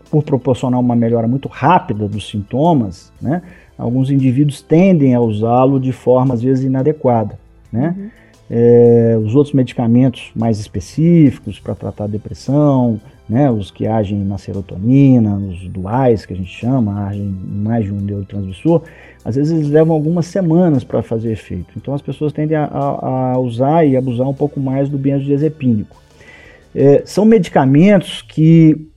por 0.10 0.24
proporcionar 0.24 0.80
uma 0.80 0.96
melhora 0.96 1.27
muito 1.27 1.48
rápida 1.48 2.08
dos 2.08 2.30
sintomas, 2.30 3.12
né, 3.22 3.42
alguns 3.77 4.12
indivíduos 4.12 4.62
tendem 4.62 5.15
a 5.15 5.20
usá-lo 5.20 5.80
de 5.80 5.92
forma 5.92 6.36
às 6.36 6.44
vezes 6.44 6.63
inadequada. 6.63 7.39
Né? 7.72 7.96
Uhum. 7.98 8.10
É, 8.51 9.18
os 9.24 9.36
outros 9.36 9.53
medicamentos 9.53 10.32
mais 10.36 10.60
específicos 10.60 11.60
para 11.60 11.74
tratar 11.74 12.03
a 12.03 12.08
depressão, 12.08 13.00
né, 13.27 13.50
os 13.50 13.72
que 13.72 13.88
agem 13.88 14.20
na 14.20 14.38
serotonina, 14.38 15.36
os 15.36 15.68
duais 15.68 16.25
que 16.25 16.34
a 16.34 16.36
gente 16.36 16.51
chama, 16.51 17.08
agem 17.08 17.22
em 17.24 17.63
mais 17.63 17.86
de 17.86 17.92
um 17.92 17.98
neurotransmissor, 17.98 18.82
às 19.24 19.36
vezes 19.36 19.53
eles 19.53 19.70
levam 19.70 19.96
algumas 19.96 20.25
semanas 20.25 20.84
para 20.84 21.01
fazer 21.01 21.32
efeito. 21.32 21.74
Então 21.77 21.94
as 21.94 22.01
pessoas 22.01 22.34
tendem 22.34 22.58
a, 22.58 22.65
a, 22.65 23.39
usar 23.39 23.86
e 23.86 23.96
abusar 23.96 24.27
um 24.27 24.34
pouco 24.34 24.60
mais 24.60 24.89
do 24.89 24.98
benzodiazepínico. 24.98 25.96
É, 26.75 27.03
são 27.06 27.24
medicamentos 27.24 28.22
que 28.22 28.89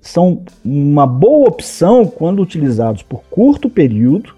são 0.00 0.42
uma 0.64 1.06
boa 1.06 1.48
opção 1.48 2.06
quando 2.06 2.40
utilizados 2.40 3.02
por 3.02 3.22
curto 3.24 3.68
período, 3.68 4.35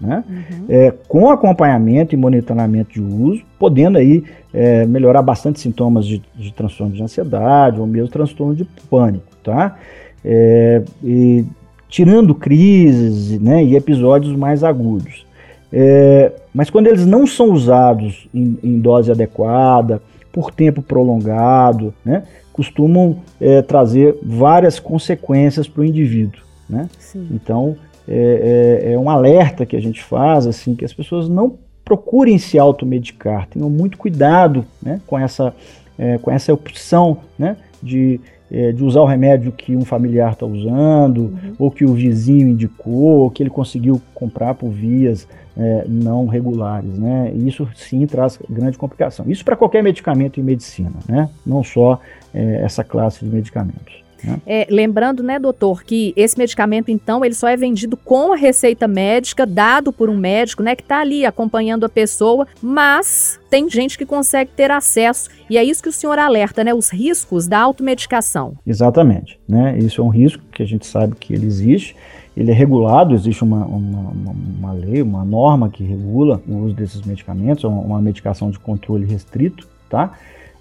né? 0.00 0.24
Uhum. 0.28 0.64
É, 0.68 0.92
com 1.08 1.30
acompanhamento 1.30 2.14
e 2.14 2.18
monitoramento 2.18 2.92
de 2.92 3.00
uso, 3.00 3.42
podendo 3.58 3.98
aí 3.98 4.24
é, 4.52 4.86
melhorar 4.86 5.22
bastante 5.22 5.60
sintomas 5.60 6.06
de, 6.06 6.22
de, 6.34 6.52
transtorno 6.52 6.92
de 6.92 7.02
ansiedade 7.02 7.80
ou 7.80 7.86
mesmo 7.86 8.08
transtorno 8.08 8.54
de 8.54 8.64
pânico, 8.88 9.26
tá? 9.42 9.76
É, 10.24 10.82
e 11.02 11.44
tirando 11.88 12.34
crises 12.34 13.38
né, 13.40 13.62
e 13.62 13.76
episódios 13.76 14.34
mais 14.34 14.64
agudos. 14.64 15.26
É, 15.72 16.32
mas 16.52 16.70
quando 16.70 16.86
eles 16.86 17.04
não 17.04 17.26
são 17.26 17.50
usados 17.50 18.28
em, 18.32 18.58
em 18.62 18.78
dose 18.78 19.10
adequada, 19.10 20.00
por 20.32 20.50
tempo 20.50 20.82
prolongado, 20.82 21.94
né, 22.04 22.24
costumam 22.52 23.18
é, 23.40 23.62
trazer 23.62 24.16
várias 24.22 24.78
consequências 24.78 25.68
para 25.68 25.82
o 25.82 25.84
indivíduo. 25.84 26.40
Né? 26.68 26.88
Então, 27.30 27.76
é, 28.08 28.82
é, 28.84 28.92
é, 28.92 28.98
um 28.98 29.08
alerta 29.08 29.64
que 29.64 29.76
a 29.76 29.80
gente 29.80 30.02
faz, 30.02 30.46
assim, 30.46 30.74
que 30.74 30.84
as 30.84 30.92
pessoas 30.92 31.28
não 31.28 31.58
procurem 31.84 32.38
se 32.38 32.58
automedicar, 32.58 33.46
tenham 33.48 33.68
muito 33.68 33.98
cuidado 33.98 34.64
né, 34.82 35.00
com, 35.06 35.18
essa, 35.18 35.54
é, 35.98 36.18
com 36.18 36.30
essa 36.30 36.52
opção 36.52 37.18
né, 37.38 37.56
de, 37.82 38.20
é, 38.50 38.72
de 38.72 38.82
usar 38.82 39.00
o 39.00 39.06
remédio 39.06 39.52
que 39.52 39.76
um 39.76 39.84
familiar 39.84 40.32
está 40.32 40.46
usando, 40.46 41.18
uhum. 41.18 41.54
ou 41.58 41.70
que 41.70 41.84
o 41.84 41.92
vizinho 41.92 42.48
indicou, 42.48 43.20
ou 43.20 43.30
que 43.30 43.42
ele 43.42 43.50
conseguiu 43.50 44.00
comprar 44.14 44.54
por 44.54 44.70
vias 44.70 45.28
é, 45.56 45.84
não 45.86 46.26
regulares, 46.26 46.98
né? 46.98 47.30
E 47.32 47.46
isso 47.46 47.68
sim 47.76 48.04
traz 48.06 48.38
grande 48.50 48.76
complicação. 48.76 49.24
Isso 49.28 49.44
para 49.44 49.54
qualquer 49.54 49.82
medicamento 49.82 50.40
em 50.40 50.42
medicina, 50.42 50.94
né? 51.08 51.28
Não 51.46 51.62
só 51.62 52.00
é, 52.32 52.60
essa 52.62 52.82
classe 52.82 53.24
de 53.24 53.30
medicamentos. 53.30 54.03
É, 54.46 54.66
lembrando, 54.70 55.22
né, 55.22 55.38
doutor, 55.38 55.84
que 55.84 56.12
esse 56.16 56.38
medicamento, 56.38 56.90
então, 56.90 57.24
ele 57.24 57.34
só 57.34 57.48
é 57.48 57.56
vendido 57.56 57.96
com 57.96 58.32
a 58.32 58.36
receita 58.36 58.86
médica, 58.86 59.46
dado 59.46 59.92
por 59.92 60.08
um 60.08 60.16
médico, 60.16 60.62
né, 60.62 60.74
que 60.74 60.82
está 60.82 61.00
ali 61.00 61.26
acompanhando 61.26 61.84
a 61.84 61.88
pessoa, 61.88 62.46
mas 62.62 63.38
tem 63.50 63.68
gente 63.68 63.96
que 63.96 64.06
consegue 64.06 64.50
ter 64.50 64.70
acesso, 64.70 65.28
e 65.48 65.56
é 65.56 65.64
isso 65.64 65.82
que 65.82 65.88
o 65.88 65.92
senhor 65.92 66.18
alerta, 66.18 66.64
né, 66.64 66.74
os 66.74 66.90
riscos 66.90 67.46
da 67.46 67.60
automedicação. 67.60 68.54
Exatamente, 68.66 69.38
né, 69.48 69.78
isso 69.78 70.00
é 70.00 70.04
um 70.04 70.08
risco 70.08 70.42
que 70.52 70.62
a 70.62 70.66
gente 70.66 70.86
sabe 70.86 71.14
que 71.16 71.32
ele 71.32 71.46
existe, 71.46 71.96
ele 72.36 72.50
é 72.50 72.54
regulado, 72.54 73.14
existe 73.14 73.44
uma, 73.44 73.64
uma, 73.64 74.10
uma, 74.10 74.72
lei, 74.72 75.00
uma 75.02 75.24
norma 75.24 75.68
que 75.68 75.84
regula 75.84 76.42
o 76.48 76.64
uso 76.64 76.74
desses 76.74 77.02
medicamentos, 77.02 77.62
é 77.62 77.68
uma 77.68 78.00
medicação 78.00 78.50
de 78.50 78.58
controle 78.58 79.06
restrito, 79.06 79.68
tá? 79.88 80.12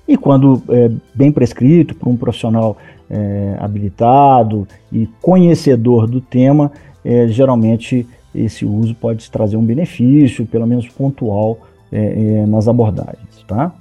E 0.07 0.17
quando 0.17 0.61
é 0.69 0.91
bem 1.13 1.31
prescrito 1.31 1.95
por 1.95 2.09
um 2.09 2.17
profissional 2.17 2.77
é, 3.09 3.55
habilitado 3.59 4.67
e 4.91 5.07
conhecedor 5.21 6.07
do 6.07 6.19
tema, 6.19 6.71
é, 7.05 7.27
geralmente 7.27 8.07
esse 8.33 8.65
uso 8.65 8.95
pode 8.95 9.29
trazer 9.29 9.55
um 9.55 9.63
benefício, 9.63 10.45
pelo 10.45 10.65
menos 10.65 10.87
pontual, 10.87 11.59
é, 11.91 12.41
é, 12.41 12.45
nas 12.45 12.67
abordagens, 12.67 13.43
tá? 13.47 13.73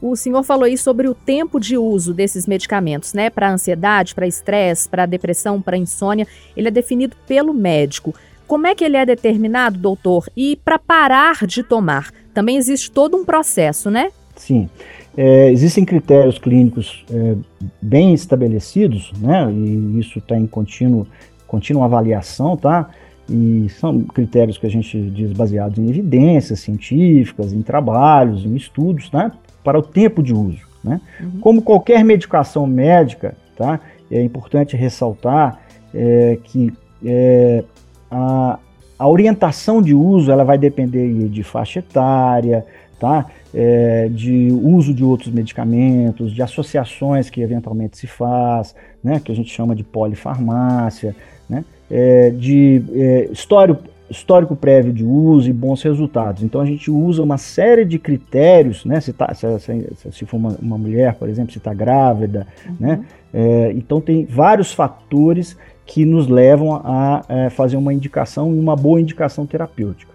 O 0.00 0.16
senhor 0.16 0.42
falou 0.42 0.64
aí 0.64 0.76
sobre 0.76 1.08
o 1.08 1.14
tempo 1.14 1.58
de 1.58 1.78
uso 1.78 2.12
desses 2.12 2.46
medicamentos, 2.46 3.14
né? 3.14 3.30
Para 3.30 3.50
ansiedade, 3.50 4.14
para 4.14 4.26
estresse, 4.26 4.88
para 4.88 5.06
depressão, 5.06 5.62
para 5.62 5.78
insônia. 5.78 6.26
Ele 6.54 6.68
é 6.68 6.70
definido 6.70 7.16
pelo 7.26 7.54
médico. 7.54 8.14
Como 8.46 8.66
é 8.66 8.74
que 8.74 8.84
ele 8.84 8.98
é 8.98 9.06
determinado, 9.06 9.78
doutor? 9.78 10.28
E 10.36 10.56
para 10.62 10.78
parar 10.78 11.46
de 11.46 11.62
tomar, 11.62 12.10
também 12.34 12.58
existe 12.58 12.90
todo 12.90 13.16
um 13.16 13.24
processo, 13.24 13.90
né? 13.90 14.10
Sim. 14.36 14.68
É, 15.16 15.50
existem 15.50 15.84
critérios 15.84 16.38
clínicos 16.38 17.04
é, 17.10 17.36
bem 17.80 18.12
estabelecidos, 18.14 19.12
né? 19.20 19.50
E 19.52 19.98
isso 20.00 20.18
está 20.18 20.36
em 20.36 20.46
contínuo, 20.46 21.06
contínua 21.46 21.84
avaliação, 21.84 22.56
tá? 22.56 22.90
E 23.30 23.68
são 23.80 24.00
critérios 24.02 24.58
que 24.58 24.66
a 24.66 24.70
gente 24.70 25.00
diz 25.10 25.32
baseados 25.32 25.78
em 25.78 25.88
evidências 25.88 26.60
científicas, 26.60 27.52
em 27.52 27.62
trabalhos, 27.62 28.44
em 28.44 28.56
estudos, 28.56 29.10
né? 29.12 29.30
Para 29.62 29.78
o 29.78 29.82
tempo 29.82 30.22
de 30.22 30.34
uso, 30.34 30.66
né? 30.82 31.00
Uhum. 31.20 31.40
Como 31.40 31.62
qualquer 31.62 32.04
medicação 32.04 32.66
médica, 32.66 33.36
tá? 33.56 33.80
É 34.10 34.22
importante 34.22 34.76
ressaltar 34.76 35.60
é, 35.94 36.38
que 36.42 36.72
é, 37.04 37.64
a, 38.10 38.58
a 38.98 39.08
orientação 39.08 39.80
de 39.80 39.94
uso 39.94 40.30
ela 40.30 40.44
vai 40.44 40.58
depender 40.58 41.28
de 41.28 41.42
faixa 41.42 41.78
etária, 41.78 42.66
tá? 43.04 43.26
é, 43.54 44.08
de 44.08 44.48
uso 44.50 44.92
de 44.92 45.04
outros 45.04 45.32
medicamentos, 45.32 46.32
de 46.32 46.42
associações 46.42 47.30
que 47.30 47.40
eventualmente 47.40 47.96
se 47.96 48.06
faz, 48.06 48.74
né, 49.02 49.20
que 49.24 49.30
a 49.30 49.34
gente 49.34 49.50
chama 49.50 49.76
de 49.76 49.84
polifarmácia, 49.84 51.14
né, 51.48 51.64
é, 51.88 52.30
de 52.30 52.82
é, 52.92 53.28
histórico, 53.30 53.84
histórico 54.10 54.56
prévio 54.56 54.92
de 54.92 55.04
uso 55.04 55.48
e 55.48 55.52
bons 55.52 55.82
resultados. 55.82 56.42
Então 56.42 56.60
a 56.60 56.66
gente 56.66 56.90
usa 56.90 57.22
uma 57.22 57.38
série 57.38 57.84
de 57.84 57.98
critérios, 57.98 58.84
né, 58.84 59.00
se, 59.00 59.12
tá, 59.12 59.32
se, 59.32 59.46
se, 59.60 60.12
se 60.12 60.26
for 60.26 60.36
uma, 60.36 60.56
uma, 60.60 60.76
mulher, 60.76 61.14
por 61.14 61.28
exemplo, 61.28 61.52
se 61.52 61.58
está 61.58 61.72
grávida, 61.72 62.46
uhum. 62.66 62.76
né, 62.80 63.04
é, 63.32 63.72
então 63.76 64.00
tem 64.00 64.24
vários 64.24 64.72
fatores 64.72 65.56
que 65.86 66.04
nos 66.04 66.26
levam 66.26 66.74
a, 66.74 67.22
a 67.28 67.34
é, 67.44 67.50
fazer 67.50 67.76
uma 67.76 67.94
indicação 67.94 68.52
e 68.52 68.58
uma 68.58 68.74
boa 68.74 69.00
indicação 69.00 69.46
terapêutica. 69.46 70.13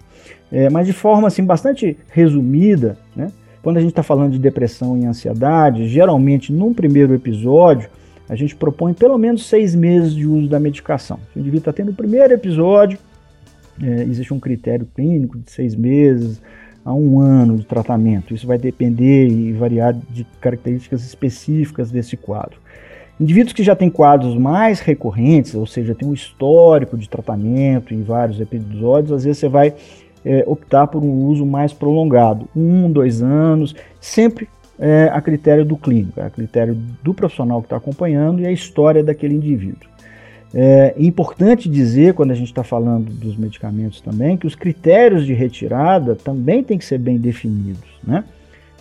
É, 0.52 0.70
mas 0.70 0.88
de 0.88 0.94
forma 0.94 1.28
assim 1.28 1.44
bastante 1.44 1.98
resumida, 2.10 2.98
né? 3.16 3.32
quando 3.62 3.78
a 3.78 3.82
gente 3.82 3.92
está 3.92 4.04
falando 4.04 4.32
de 4.32 4.40
depressão 4.40 4.98
e 4.98 5.06
ansiedade, 5.06 5.88
geralmente 5.88 6.52
num 6.52 6.74
primeiro 6.74 7.14
episódio 7.14 7.90
a 8.28 8.36
gente 8.36 8.56
propõe 8.56 8.94
pelo 8.94 9.18
menos 9.18 9.48
seis 9.48 9.74
meses 9.74 10.14
de 10.14 10.28
uso 10.28 10.48
da 10.48 10.60
medicação. 10.60 11.20
Se 11.32 11.38
o 11.38 11.42
indivíduo 11.42 11.60
está 11.60 11.74
tendo 11.74 11.92
o 11.92 11.96
primeiro 11.96 12.34
episódio, 12.34 13.00
é, 13.82 14.04
existe 14.04 14.34
um 14.34 14.40
critério 14.40 14.88
clínico 14.94 15.40
de 15.40 15.52
seis 15.52 15.76
meses 15.76 16.42
a 16.86 16.94
um 16.94 17.20
ano 17.20 17.58
de 17.58 17.66
tratamento. 17.66 18.34
Isso 18.34 18.46
vai 18.46 18.58
depender 18.58 19.28
e 19.28 19.52
variar 19.54 19.96
de 20.10 20.26
características 20.40 21.04
específicas 21.04 21.90
desse 21.92 22.16
quadro. 22.16 22.60
Indivíduos 23.20 23.52
que 23.52 23.64
já 23.64 23.76
têm 23.76 23.90
quadros 23.90 24.38
mais 24.38 24.80
recorrentes, 24.80 25.54
ou 25.54 25.66
seja, 25.66 25.94
tem 25.94 26.08
um 26.08 26.14
histórico 26.14 26.98
de 26.98 27.10
tratamento 27.10 27.94
em 27.94 28.02
vários 28.02 28.40
episódios, 28.40 29.12
às 29.12 29.24
vezes 29.26 29.40
você 29.40 29.50
vai 29.50 29.74
é, 30.26 30.44
optar 30.46 30.88
por 30.88 31.04
um 31.04 31.26
uso 31.26 31.46
mais 31.46 31.74
prolongado, 31.74 32.48
um, 32.56 32.92
dois 32.92 33.22
anos, 33.22 33.76
sempre 34.00 34.48
é, 34.80 35.10
a 35.12 35.22
critério 35.22 35.66
do 35.66 35.76
clínico, 35.76 36.22
a 36.22 36.30
critério 36.30 36.76
do 37.04 37.14
profissional 37.14 37.62
que 37.62 37.66
está 37.66 37.78
acompanhando 37.78 38.42
e 38.42 38.46
a 38.46 38.52
história 38.52 39.04
daquele 39.04 39.36
indivíduo. 39.36 39.90
É 40.54 40.96
importante 40.98 41.70
dizer, 41.70 42.16
quando 42.16 42.32
a 42.32 42.34
gente 42.34 42.48
está 42.48 42.64
falando 42.64 43.12
dos 43.12 43.38
medicamentos 43.38 44.02
também, 44.02 44.36
que 44.36 44.48
os 44.48 44.56
critérios 44.56 45.26
de 45.26 45.34
retirada 45.34 46.16
também 46.16 46.64
têm 46.64 46.78
que 46.78 46.86
ser 46.86 46.98
bem 46.98 47.18
definidos. 47.18 47.88
Né? 48.04 48.24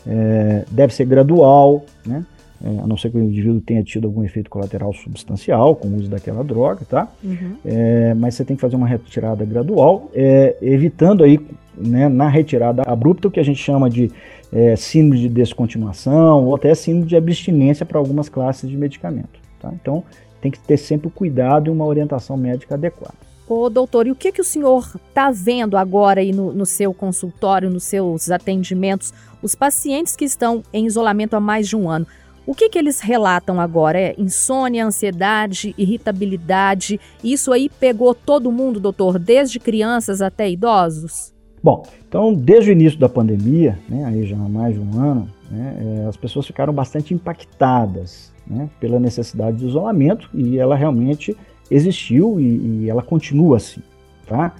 É, 0.07 0.65
deve 0.71 0.95
ser 0.95 1.05
gradual, 1.05 1.85
né? 2.07 2.25
É, 2.63 2.81
a 2.81 2.87
não 2.87 2.97
ser 2.97 3.11
que 3.11 3.17
o 3.17 3.23
indivíduo 3.23 3.61
tenha 3.61 3.83
tido 3.83 4.07
algum 4.07 4.25
efeito 4.25 4.51
colateral 4.51 4.93
substancial 4.93 5.77
com 5.77 5.89
o 5.89 5.97
uso 5.97 6.09
daquela 6.09 6.43
droga, 6.43 6.85
tá? 6.89 7.09
Uhum. 7.23 7.57
É, 7.65 8.15
mas 8.15 8.35
você 8.35 8.45
tem 8.45 8.57
que 8.57 8.61
fazer 8.61 8.77
uma 8.77 8.87
retirada 8.87 9.45
gradual, 9.45 10.11
é, 10.13 10.57
evitando 10.61 11.23
aí, 11.23 11.39
né, 11.77 12.09
na 12.09 12.29
retirada 12.29 12.83
abrupta, 12.83 13.29
o 13.29 13.31
que 13.31 13.39
a 13.39 13.45
gente 13.45 13.63
chama 13.63 13.89
de 13.89 14.11
é, 14.53 14.75
síndrome 14.75 15.21
de 15.21 15.29
descontinuação 15.29 16.47
ou 16.47 16.55
até 16.57 16.75
síndrome 16.75 17.07
de 17.07 17.17
abstinência 17.17 17.87
para 17.87 17.99
algumas 17.99 18.29
classes 18.29 18.69
de 18.69 18.77
medicamento, 18.77 19.39
tá? 19.61 19.73
Então, 19.81 20.03
tem 20.41 20.51
que 20.51 20.59
ter 20.59 20.77
sempre 20.77 21.09
o 21.09 21.11
cuidado 21.11 21.69
e 21.69 21.71
uma 21.71 21.85
orientação 21.85 22.37
médica 22.37 22.75
adequada. 22.75 23.15
Ô, 23.49 23.71
doutor, 23.71 24.07
e 24.07 24.11
o 24.11 24.15
que, 24.15 24.31
que 24.31 24.43
o 24.43 24.45
senhor 24.45 24.87
está 25.09 25.31
vendo 25.31 25.77
agora 25.77 26.21
aí 26.21 26.33
no, 26.33 26.53
no 26.53 26.67
seu 26.67 26.93
consultório, 26.93 27.71
nos 27.71 27.85
seus 27.85 28.31
atendimentos, 28.31 29.13
os 29.43 29.55
pacientes 29.55 30.15
que 30.15 30.25
estão 30.25 30.63
em 30.73 30.87
isolamento 30.87 31.35
há 31.35 31.41
mais 31.41 31.67
de 31.67 31.75
um 31.75 31.89
ano? 31.89 32.07
O 32.49 32.55
que, 32.55 32.71
que 32.71 32.79
eles 32.79 32.99
relatam 33.01 33.61
agora? 33.61 34.01
É 34.01 34.15
insônia, 34.17 34.87
ansiedade, 34.87 35.75
irritabilidade. 35.77 36.99
Isso 37.23 37.53
aí 37.53 37.69
pegou 37.69 38.15
todo 38.15 38.51
mundo, 38.51 38.81
doutor, 38.81 39.19
desde 39.19 39.61
crianças 39.61 40.23
até 40.23 40.49
idosos? 40.49 41.35
Bom, 41.63 41.83
então 42.09 42.33
desde 42.33 42.71
o 42.71 42.73
início 42.73 42.99
da 42.99 43.07
pandemia, 43.07 43.79
né, 43.87 44.03
aí 44.07 44.27
já 44.27 44.35
há 44.35 44.49
mais 44.49 44.75
de 44.75 44.81
um 44.81 44.99
ano, 44.99 45.29
né, 45.51 45.77
é, 45.79 46.07
as 46.07 46.17
pessoas 46.17 46.47
ficaram 46.47 46.73
bastante 46.73 47.13
impactadas 47.13 48.33
né, 48.47 48.71
pela 48.81 48.99
necessidade 48.99 49.59
de 49.59 49.67
isolamento 49.67 50.31
e 50.33 50.59
ela 50.59 50.75
realmente 50.75 51.37
existiu 51.71 52.41
e, 52.41 52.85
e 52.85 52.89
ela 52.89 53.03
continua 53.03 53.59
assim, 53.59 53.83
tá? 54.27 54.55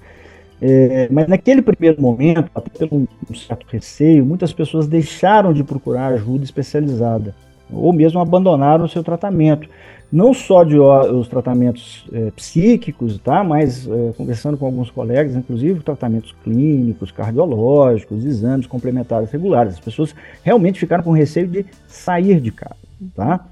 É, 0.61 1.07
mas 1.09 1.27
naquele 1.27 1.63
primeiro 1.63 1.99
momento, 1.99 2.51
até 2.53 2.69
pelo 2.69 3.07
um 3.27 3.33
certo 3.33 3.65
receio, 3.67 4.23
muitas 4.23 4.53
pessoas 4.53 4.87
deixaram 4.87 5.53
de 5.53 5.63
procurar 5.63 6.13
ajuda 6.13 6.43
especializada 6.43 7.33
ou 7.71 7.93
mesmo 7.93 8.19
abandonaram 8.19 8.85
o 8.85 8.89
seu 8.89 9.03
tratamento. 9.03 9.69
Não 10.11 10.33
só 10.33 10.63
de 10.63 10.77
os 10.79 11.27
tratamentos 11.27 12.05
é, 12.11 12.31
psíquicos, 12.31 13.19
tá? 13.19 13.43
mas 13.43 13.87
é, 13.87 14.11
conversando 14.17 14.57
com 14.57 14.65
alguns 14.65 14.89
colegas, 14.89 15.35
inclusive 15.35 15.81
tratamentos 15.81 16.33
clínicos, 16.43 17.11
cardiológicos, 17.11 18.25
exames 18.25 18.65
complementares 18.65 19.29
regulares. 19.29 19.73
As 19.73 19.79
pessoas 19.79 20.15
realmente 20.43 20.79
ficaram 20.79 21.03
com 21.03 21.11
receio 21.11 21.47
de 21.47 21.63
sair 21.87 22.41
de 22.41 22.51
casa, 22.51 22.75
tá? 23.15 23.45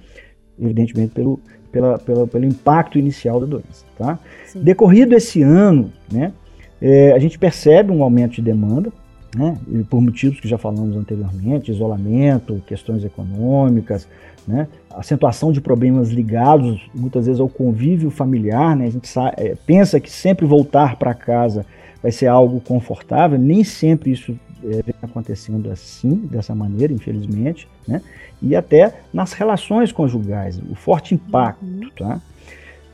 evidentemente 0.60 1.14
pelo, 1.14 1.40
pela, 1.72 2.00
pela, 2.00 2.28
pelo 2.28 2.46
impacto 2.46 2.98
inicial 2.98 3.40
da 3.40 3.46
doença. 3.46 3.86
Tá? 3.96 4.18
Decorrido 4.56 5.16
esse 5.16 5.44
ano, 5.44 5.92
né, 6.12 6.34
é, 6.82 7.12
a 7.12 7.20
gente 7.20 7.38
percebe 7.38 7.92
um 7.92 8.02
aumento 8.02 8.36
de 8.36 8.42
demanda, 8.42 8.92
né? 9.36 9.58
E 9.68 9.84
por 9.84 10.02
motivos 10.02 10.40
que 10.40 10.48
já 10.48 10.58
falamos 10.58 10.96
anteriormente, 10.96 11.72
isolamento, 11.72 12.62
questões 12.66 13.04
econômicas, 13.04 14.08
né? 14.48 14.68
acentuação 14.90 15.52
de 15.52 15.60
problemas 15.60 16.10
ligados 16.10 16.82
muitas 16.96 17.26
vezes 17.26 17.40
ao 17.40 17.50
convívio 17.50 18.10
familiar, 18.10 18.76
né? 18.76 18.88
a 18.88 18.90
gente 18.90 19.08
sabe, 19.08 19.34
é, 19.38 19.56
pensa 19.66 20.00
que 20.00 20.10
sempre 20.10 20.46
voltar 20.46 20.96
para 20.96 21.14
casa 21.14 21.66
vai 22.02 22.12
ser 22.12 22.28
algo 22.28 22.62
confortável, 22.62 23.38
nem 23.38 23.64
sempre 23.64 24.12
isso 24.12 24.38
é, 24.64 24.82
vem 24.82 24.96
acontecendo 25.02 25.70
assim, 25.70 26.16
dessa 26.32 26.56
maneira, 26.56 26.94
infelizmente, 26.94 27.68
né? 27.88 28.02
e 28.42 28.56
até 28.56 29.02
nas 29.14 29.34
relações 29.34 29.92
conjugais, 29.92 30.60
o 30.70 30.76
forte 30.76 31.14
impacto, 31.14 31.66
uhum. 31.66 31.90
tá? 31.98 32.22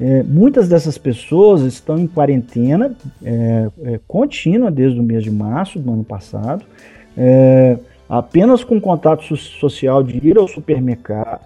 É, 0.02 0.24
muitas 0.24 0.68
dessas 0.68 0.98
pessoas 0.98 1.62
estão 1.62 1.98
em 1.98 2.08
quarentena 2.08 2.96
é, 3.24 3.70
é, 3.84 4.00
contínua 4.08 4.72
desde 4.72 5.00
o 5.00 5.04
mês 5.04 5.24
de 5.24 5.32
março 5.32 5.80
do 5.80 5.92
ano 5.92 6.04
passado, 6.04 6.66
é, 7.18 7.78
apenas 8.10 8.64
com 8.64 8.82
contato 8.82 9.24
social 9.38 10.04
de 10.04 10.18
ir 10.28 10.38
ao 10.38 10.48
supermercado, 10.48 11.42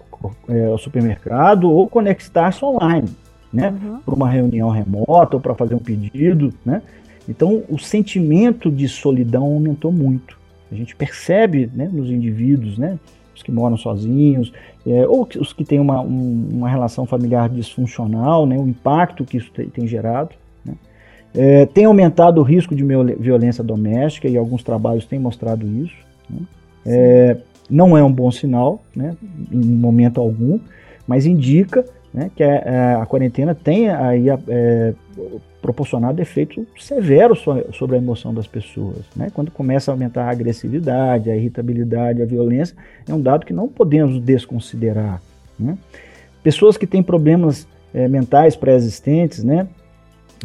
é, 0.48 0.66
ao 0.66 0.78
supermercado 0.78 1.70
ou 1.70 1.86
conectar-se 1.88 2.64
online, 2.64 3.08
né? 3.52 3.70
Uhum. 3.70 3.98
Para 3.98 4.14
uma 4.14 4.30
reunião 4.30 4.70
remota 4.70 5.36
ou 5.36 5.40
para 5.40 5.54
fazer 5.54 5.74
um 5.74 5.78
pedido, 5.78 6.52
né? 6.64 6.82
Então, 7.28 7.62
o 7.68 7.78
sentimento 7.78 8.70
de 8.70 8.88
solidão 8.88 9.44
aumentou 9.44 9.92
muito. 9.92 10.38
A 10.72 10.74
gente 10.74 10.96
percebe 10.96 11.70
né, 11.74 11.88
nos 11.92 12.10
indivíduos, 12.10 12.78
né, 12.78 12.98
os 13.38 13.42
que 13.42 13.52
moram 13.52 13.76
sozinhos, 13.76 14.52
é, 14.86 15.06
ou 15.06 15.26
os 15.38 15.52
que 15.52 15.64
têm 15.64 15.80
uma, 15.80 16.00
um, 16.00 16.48
uma 16.52 16.68
relação 16.68 17.06
familiar 17.06 17.48
disfuncional, 17.48 18.46
né, 18.46 18.58
o 18.58 18.66
impacto 18.66 19.24
que 19.24 19.36
isso 19.36 19.50
tem 19.50 19.86
gerado. 19.86 20.30
Né. 20.64 20.74
É, 21.34 21.66
tem 21.66 21.84
aumentado 21.84 22.40
o 22.40 22.44
risco 22.44 22.74
de 22.74 22.84
violência 22.84 23.62
doméstica 23.62 24.28
e 24.28 24.36
alguns 24.36 24.62
trabalhos 24.62 25.06
têm 25.06 25.18
mostrado 25.18 25.66
isso. 25.66 25.96
Né. 26.28 26.40
É, 26.84 27.36
não 27.70 27.96
é 27.96 28.02
um 28.02 28.12
bom 28.12 28.30
sinal, 28.30 28.82
né, 28.94 29.16
em 29.52 29.64
momento 29.64 30.20
algum, 30.20 30.58
mas 31.06 31.26
indica 31.26 31.84
né, 32.12 32.30
que 32.34 32.42
a, 32.42 32.46
é, 32.46 32.94
a, 32.94 33.06
quarentena 33.06 33.54
tem 33.54 33.90
aí 33.90 34.26
é, 34.30 34.94
proporcionado 35.60 36.20
efeitos 36.22 36.64
severos 36.78 37.44
sobre 37.72 37.96
a 37.96 37.98
emoção 37.98 38.32
das 38.32 38.46
pessoas. 38.46 39.04
Né? 39.14 39.30
Quando 39.32 39.50
começa 39.50 39.90
a 39.90 39.94
aumentar 39.94 40.24
a 40.24 40.30
agressividade, 40.30 41.30
a 41.30 41.36
irritabilidade, 41.36 42.22
a 42.22 42.26
violência, 42.26 42.76
é 43.06 43.14
um 43.14 43.20
dado 43.20 43.44
que 43.44 43.52
não 43.52 43.68
podemos 43.68 44.20
desconsiderar. 44.20 45.20
Né? 45.58 45.76
Pessoas 46.42 46.76
que 46.76 46.86
têm 46.86 47.02
problemas 47.02 47.66
é, 47.92 48.08
mentais 48.08 48.56
pré-existentes, 48.56 49.42
né, 49.42 49.66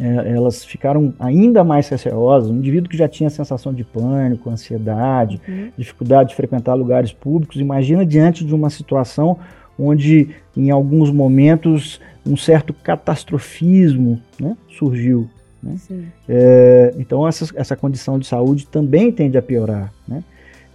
é, 0.00 0.32
elas 0.34 0.64
ficaram 0.64 1.14
ainda 1.20 1.62
mais 1.62 1.88
receosas. 1.88 2.50
Um 2.50 2.56
indivíduo 2.56 2.90
que 2.90 2.96
já 2.96 3.08
tinha 3.08 3.30
sensação 3.30 3.72
de 3.72 3.84
pânico, 3.84 4.50
ansiedade, 4.50 5.40
uhum. 5.46 5.70
dificuldade 5.78 6.30
de 6.30 6.34
frequentar 6.34 6.74
lugares 6.74 7.12
públicos, 7.12 7.60
imagina 7.60 8.04
diante 8.04 8.44
de 8.44 8.54
uma 8.54 8.70
situação 8.70 9.38
onde, 9.78 10.28
em 10.56 10.70
alguns 10.70 11.10
momentos, 11.10 12.00
um 12.26 12.36
certo 12.36 12.72
catastrofismo 12.72 14.20
né, 14.40 14.56
surgiu. 14.78 15.28
Né? 15.62 15.76
É, 16.28 16.94
então, 16.98 17.26
essa, 17.26 17.46
essa 17.56 17.76
condição 17.76 18.18
de 18.18 18.26
saúde 18.26 18.66
também 18.66 19.10
tende 19.10 19.38
a 19.38 19.42
piorar. 19.42 19.92
Né? 20.06 20.22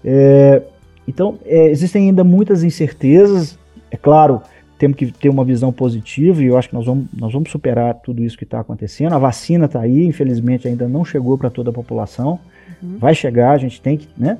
É, 0.03 0.61
então, 1.07 1.39
é, 1.45 1.69
existem 1.69 2.07
ainda 2.07 2.23
muitas 2.23 2.63
incertezas. 2.63 3.57
É 3.91 3.97
claro, 3.97 4.41
temos 4.77 4.97
que 4.97 5.11
ter 5.11 5.29
uma 5.29 5.43
visão 5.43 5.71
positiva 5.71 6.41
e 6.41 6.45
eu 6.45 6.57
acho 6.57 6.69
que 6.69 6.75
nós 6.75 6.85
vamos, 6.85 7.07
nós 7.13 7.33
vamos 7.33 7.51
superar 7.51 7.95
tudo 7.95 8.23
isso 8.23 8.37
que 8.37 8.43
está 8.43 8.59
acontecendo. 8.59 9.13
A 9.13 9.19
vacina 9.19 9.65
está 9.65 9.81
aí, 9.81 10.05
infelizmente 10.05 10.67
ainda 10.67 10.87
não 10.87 11.03
chegou 11.03 11.37
para 11.37 11.49
toda 11.49 11.69
a 11.69 11.73
população. 11.73 12.39
Uhum. 12.81 12.97
Vai 12.97 13.13
chegar, 13.13 13.51
a 13.51 13.57
gente 13.57 13.81
tem 13.81 13.97
que. 13.97 14.07
Né? 14.17 14.37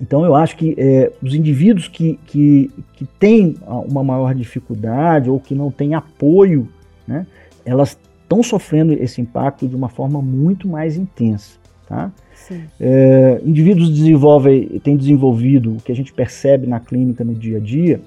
Então 0.00 0.24
eu 0.24 0.34
acho 0.34 0.56
que 0.56 0.74
é, 0.78 1.12
os 1.22 1.34
indivíduos 1.34 1.88
que, 1.88 2.18
que, 2.26 2.70
que 2.94 3.04
têm 3.04 3.56
uma 3.66 4.02
maior 4.04 4.34
dificuldade 4.34 5.28
ou 5.28 5.40
que 5.40 5.54
não 5.54 5.70
têm 5.70 5.94
apoio, 5.94 6.68
né, 7.06 7.26
elas 7.64 7.98
estão 8.22 8.42
sofrendo 8.42 8.92
esse 8.92 9.20
impacto 9.20 9.66
de 9.66 9.74
uma 9.74 9.88
forma 9.88 10.20
muito 10.20 10.68
mais 10.68 10.96
intensa. 10.96 11.58
Tá? 11.86 12.12
É, 12.78 13.40
indivíduos 13.44 13.90
desenvolvem, 13.90 14.66
têm 14.80 14.96
desenvolvido 14.96 15.76
o 15.76 15.76
que 15.76 15.90
a 15.90 15.94
gente 15.94 16.12
percebe 16.12 16.66
na 16.66 16.78
clínica 16.78 17.24
no 17.24 17.34
dia 17.34 17.56
a 17.56 17.60
dia, 17.60 18.00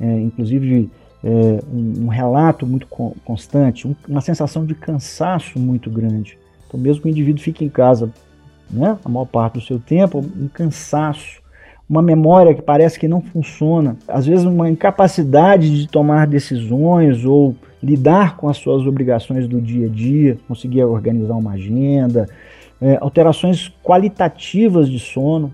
é, 0.00 0.20
inclusive 0.20 0.90
é, 1.22 1.28
um, 1.72 2.04
um, 2.04 2.08
relato 2.08 2.66
muito 2.66 2.86
co 2.86 3.14
constante, 3.24 3.86
um, 3.86 3.94
uma 4.08 4.20
sensação 4.20 4.66
de 4.66 4.74
cansaço 4.74 5.58
muito 5.58 5.88
grande. 5.88 6.36
Então, 6.66 6.78
mesmo 6.78 7.02
que 7.02 7.08
o 7.08 7.10
indivíduo 7.10 7.42
fique 7.42 7.64
em 7.64 7.68
casa 7.68 8.12
né, 8.70 8.98
a 9.04 9.08
maior 9.08 9.24
parte 9.24 9.54
do 9.54 9.60
seu 9.60 9.78
tempo, 9.78 10.18
um 10.18 10.48
cansaço, 10.48 11.37
uma 11.88 12.02
memória 12.02 12.54
que 12.54 12.60
parece 12.60 12.98
que 12.98 13.08
não 13.08 13.22
funciona, 13.22 13.96
às 14.06 14.26
vezes 14.26 14.44
uma 14.44 14.68
incapacidade 14.68 15.80
de 15.80 15.88
tomar 15.88 16.26
decisões 16.26 17.24
ou 17.24 17.56
lidar 17.82 18.36
com 18.36 18.48
as 18.48 18.58
suas 18.58 18.86
obrigações 18.86 19.48
do 19.48 19.60
dia 19.60 19.86
a 19.86 19.88
dia, 19.88 20.38
conseguir 20.46 20.84
organizar 20.84 21.34
uma 21.34 21.52
agenda, 21.52 22.28
é, 22.80 22.98
alterações 23.00 23.72
qualitativas 23.82 24.88
de 24.88 24.98
sono. 24.98 25.50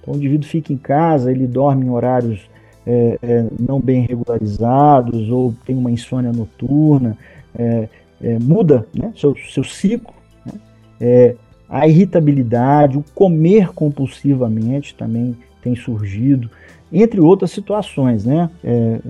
Então, 0.00 0.14
o 0.14 0.16
indivíduo 0.16 0.48
fica 0.48 0.72
em 0.72 0.76
casa, 0.76 1.30
ele 1.30 1.46
dorme 1.46 1.86
em 1.86 1.90
horários 1.90 2.48
é, 2.86 3.18
é, 3.22 3.46
não 3.60 3.80
bem 3.80 4.06
regularizados 4.06 5.30
ou 5.30 5.54
tem 5.64 5.76
uma 5.76 5.90
insônia 5.90 6.32
noturna, 6.32 7.16
é, 7.56 7.88
é, 8.20 8.38
muda 8.38 8.86
né, 8.94 9.12
seu, 9.14 9.36
seu 9.52 9.62
ciclo. 9.62 10.14
Né, 10.44 10.52
é, 11.00 11.34
a 11.68 11.86
irritabilidade, 11.86 12.96
o 12.96 13.04
comer 13.14 13.68
compulsivamente 13.74 14.94
também 14.94 15.36
tem 15.62 15.74
surgido, 15.76 16.50
entre 16.92 17.20
outras 17.20 17.50
situações, 17.50 18.24
né? 18.24 18.50
É, 18.64 19.00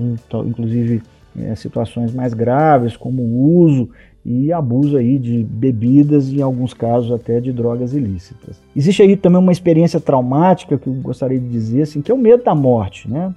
inclusive 0.47 1.03
é, 1.39 1.55
situações 1.55 2.13
mais 2.13 2.35
graves, 2.35 2.97
como 2.97 3.23
o 3.23 3.63
uso 3.63 3.89
e 4.25 4.53
abuso 4.53 4.97
aí 4.97 5.19
de 5.19 5.43
bebidas 5.45 6.29
e 6.29 6.39
em 6.39 6.43
alguns 6.43 6.75
casos 6.75 7.13
até 7.13 7.41
de 7.41 7.53
drogas 7.53 7.95
ilícitas. 7.95 8.61
Existe 8.77 9.03
aí 9.03 9.17
também 9.17 9.39
uma 9.39 9.53
experiência 9.53 10.01
traumática 10.01 10.77
que 10.77 10.87
eu 10.87 10.93
gostaria 10.95 11.39
de 11.39 11.49
dizer, 11.49 11.83
assim, 11.83 12.03
que 12.03 12.11
é 12.11 12.15
o 12.15 12.19
medo 12.19 12.43
da 12.43 12.55
morte, 12.55 13.09
né? 13.11 13.35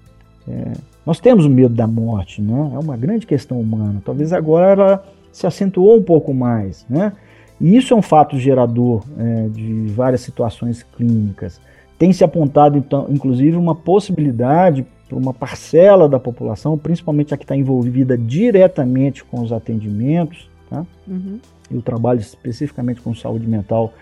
É, 0.47 0.73
nós 1.05 1.19
temos 1.19 1.45
o 1.45 1.49
medo 1.49 1.73
da 1.73 1.87
morte, 1.87 2.41
né? 2.41 2.71
É 2.73 2.79
uma 2.79 2.97
grande 2.97 3.25
questão 3.25 3.59
humana. 3.59 4.01
Talvez 4.03 4.33
agora 4.33 4.71
ela 4.71 5.03
se 5.31 5.47
acentuou 5.47 5.97
um 5.97 6.03
pouco 6.03 6.33
mais, 6.33 6.85
né? 6.89 7.13
E 7.59 7.77
isso 7.77 7.93
é 7.93 7.97
um 7.97 8.01
fato 8.01 8.37
gerador 8.37 9.03
é, 9.17 9.47
de 9.47 9.85
várias 9.87 10.21
situações 10.21 10.83
clínicas. 10.83 11.61
Tem 12.01 12.11
se 12.11 12.23
apontado, 12.23 12.79
então, 12.79 13.05
inclusive, 13.11 13.55
uma 13.55 13.75
possibilidade 13.75 14.83
para 15.07 15.15
uma 15.15 15.31
parcela 15.31 16.09
da 16.09 16.19
população, 16.19 16.75
principalmente 16.75 17.31
a 17.31 17.37
que 17.37 17.43
está 17.43 17.55
envolvida 17.55 18.17
diretamente 18.17 19.23
com 19.23 19.39
os 19.39 19.53
atendimentos, 19.53 20.49
tá? 20.67 20.83
Uhum. 21.07 21.37
e 21.69 21.77
o 21.77 21.81
trabalho 21.83 22.19
especificamente 22.19 23.01
com 23.01 23.13
saúde 23.13 23.47
mental 23.47 23.93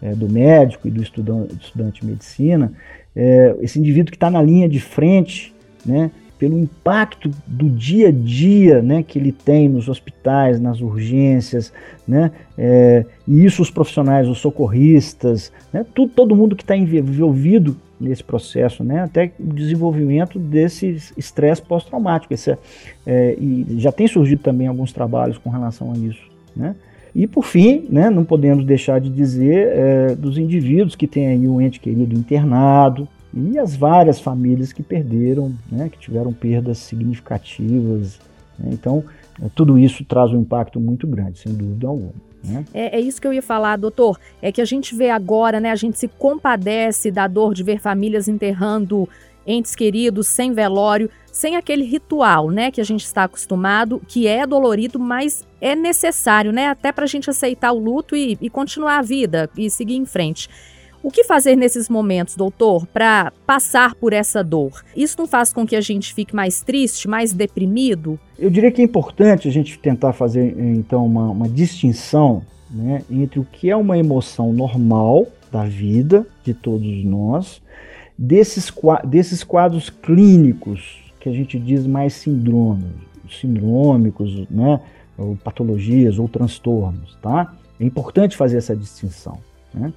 é, 0.00 0.14
do 0.14 0.30
médico 0.30 0.86
e 0.86 0.90
do 0.92 1.02
estudante, 1.02 1.56
estudante 1.60 2.00
de 2.02 2.06
medicina, 2.06 2.72
é, 3.16 3.56
esse 3.60 3.80
indivíduo 3.80 4.12
que 4.12 4.16
está 4.16 4.30
na 4.30 4.40
linha 4.40 4.68
de 4.68 4.78
frente, 4.78 5.52
né, 5.84 6.12
pelo 6.38 6.58
impacto 6.58 7.30
do 7.46 7.68
dia 7.68 8.08
a 8.08 8.12
dia 8.12 8.80
né, 8.80 9.02
que 9.02 9.18
ele 9.18 9.32
tem 9.32 9.68
nos 9.68 9.88
hospitais, 9.88 10.60
nas 10.60 10.80
urgências, 10.80 11.72
né, 12.06 12.30
é, 12.56 13.04
e 13.26 13.44
isso 13.44 13.60
os 13.60 13.70
profissionais, 13.70 14.28
os 14.28 14.38
socorristas, 14.38 15.52
né, 15.72 15.84
tudo, 15.94 16.12
todo 16.14 16.36
mundo 16.36 16.54
que 16.54 16.62
está 16.62 16.76
envolvido 16.76 17.76
nesse 18.00 18.22
processo, 18.22 18.84
né, 18.84 19.02
até 19.02 19.32
o 19.40 19.52
desenvolvimento 19.52 20.38
desse 20.38 20.96
estresse 21.16 21.60
pós-traumático. 21.60 22.32
É, 23.04 23.36
e 23.38 23.66
já 23.78 23.90
tem 23.90 24.06
surgido 24.06 24.42
também 24.42 24.68
alguns 24.68 24.92
trabalhos 24.92 25.36
com 25.38 25.50
relação 25.50 25.92
a 25.92 25.98
isso. 25.98 26.22
Né. 26.54 26.76
E 27.14 27.26
por 27.26 27.44
fim, 27.44 27.86
né, 27.90 28.10
não 28.10 28.24
podemos 28.24 28.64
deixar 28.64 29.00
de 29.00 29.10
dizer 29.10 29.68
é, 29.72 30.14
dos 30.14 30.38
indivíduos 30.38 30.94
que 30.94 31.08
têm 31.08 31.26
aí 31.26 31.48
um 31.48 31.60
ente 31.60 31.80
querido 31.80 32.14
internado, 32.14 33.08
e 33.32 33.58
as 33.58 33.76
várias 33.76 34.20
famílias 34.20 34.72
que 34.72 34.82
perderam, 34.82 35.52
né, 35.70 35.88
que 35.88 35.98
tiveram 35.98 36.32
perdas 36.32 36.78
significativas. 36.78 38.18
Né? 38.58 38.70
Então, 38.72 39.04
tudo 39.54 39.78
isso 39.78 40.04
traz 40.04 40.32
um 40.32 40.40
impacto 40.40 40.80
muito 40.80 41.06
grande, 41.06 41.38
sem 41.38 41.52
dúvida 41.52 41.86
alguma. 41.86 42.12
Né? 42.42 42.64
É, 42.72 42.98
é, 42.98 43.00
isso 43.00 43.20
que 43.20 43.26
eu 43.26 43.32
ia 43.32 43.42
falar, 43.42 43.76
doutor. 43.76 44.18
É 44.40 44.50
que 44.50 44.60
a 44.60 44.64
gente 44.64 44.94
vê 44.94 45.10
agora, 45.10 45.60
né? 45.60 45.70
A 45.70 45.76
gente 45.76 45.98
se 45.98 46.08
compadece 46.08 47.10
da 47.10 47.26
dor 47.26 47.52
de 47.52 47.62
ver 47.62 47.80
famílias 47.80 48.28
enterrando 48.28 49.08
entes 49.46 49.74
queridos 49.74 50.26
sem 50.28 50.52
velório, 50.52 51.10
sem 51.32 51.56
aquele 51.56 51.82
ritual, 51.82 52.50
né? 52.50 52.70
Que 52.70 52.80
a 52.80 52.84
gente 52.84 53.04
está 53.04 53.24
acostumado, 53.24 54.00
que 54.06 54.26
é 54.26 54.46
dolorido, 54.46 54.98
mas 54.98 55.46
é 55.60 55.74
necessário, 55.74 56.52
né? 56.52 56.68
Até 56.68 56.92
para 56.92 57.04
a 57.04 57.08
gente 57.08 57.28
aceitar 57.28 57.72
o 57.72 57.78
luto 57.78 58.14
e, 58.14 58.38
e 58.40 58.48
continuar 58.48 58.98
a 58.98 59.02
vida 59.02 59.50
e 59.56 59.68
seguir 59.70 59.96
em 59.96 60.06
frente. 60.06 60.48
O 61.02 61.10
que 61.10 61.24
fazer 61.24 61.56
nesses 61.56 61.88
momentos, 61.88 62.34
doutor, 62.34 62.86
para 62.86 63.32
passar 63.46 63.94
por 63.94 64.12
essa 64.12 64.42
dor? 64.42 64.84
Isso 64.96 65.16
não 65.18 65.26
faz 65.26 65.52
com 65.52 65.66
que 65.66 65.76
a 65.76 65.80
gente 65.80 66.12
fique 66.12 66.34
mais 66.34 66.60
triste, 66.60 67.08
mais 67.08 67.32
deprimido? 67.32 68.18
Eu 68.38 68.50
diria 68.50 68.70
que 68.70 68.82
é 68.82 68.84
importante 68.84 69.46
a 69.46 69.50
gente 69.50 69.78
tentar 69.78 70.12
fazer, 70.12 70.56
então, 70.58 71.06
uma, 71.06 71.30
uma 71.30 71.48
distinção 71.48 72.42
né, 72.70 73.02
entre 73.10 73.38
o 73.38 73.44
que 73.44 73.70
é 73.70 73.76
uma 73.76 73.96
emoção 73.96 74.52
normal 74.52 75.26
da 75.50 75.64
vida 75.64 76.26
de 76.44 76.52
todos 76.52 77.04
nós, 77.04 77.62
desses, 78.16 78.72
desses 79.04 79.44
quadros 79.44 79.88
clínicos 79.88 80.98
que 81.20 81.28
a 81.28 81.32
gente 81.32 81.58
diz 81.58 81.86
mais 81.86 82.14
sindrômicos, 82.14 84.46
né, 84.50 84.80
ou 85.16 85.36
patologias 85.36 86.18
ou 86.18 86.28
transtornos, 86.28 87.16
tá? 87.22 87.54
É 87.80 87.84
importante 87.84 88.36
fazer 88.36 88.56
essa 88.56 88.76
distinção. 88.76 89.38
Né? 89.72 89.92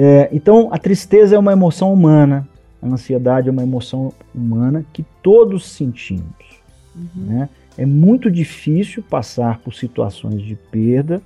É, 0.00 0.28
então, 0.30 0.68
a 0.70 0.78
tristeza 0.78 1.34
é 1.34 1.38
uma 1.38 1.50
emoção 1.50 1.92
humana, 1.92 2.48
a 2.80 2.86
ansiedade 2.86 3.48
é 3.48 3.50
uma 3.50 3.64
emoção 3.64 4.12
humana 4.32 4.86
que 4.92 5.04
todos 5.20 5.66
sentimos. 5.66 6.62
Uhum. 6.94 7.24
Né? 7.24 7.48
É 7.76 7.84
muito 7.84 8.30
difícil 8.30 9.02
passar 9.02 9.58
por 9.58 9.74
situações 9.74 10.40
de 10.40 10.54
perda, 10.54 11.20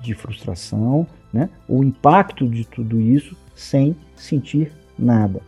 de 0.00 0.14
frustração, 0.14 1.06
né? 1.30 1.50
o 1.68 1.84
impacto 1.84 2.48
de 2.48 2.66
tudo 2.66 2.98
isso 2.98 3.36
sem 3.54 3.94
sentir 4.16 4.72
nada. 4.98 5.42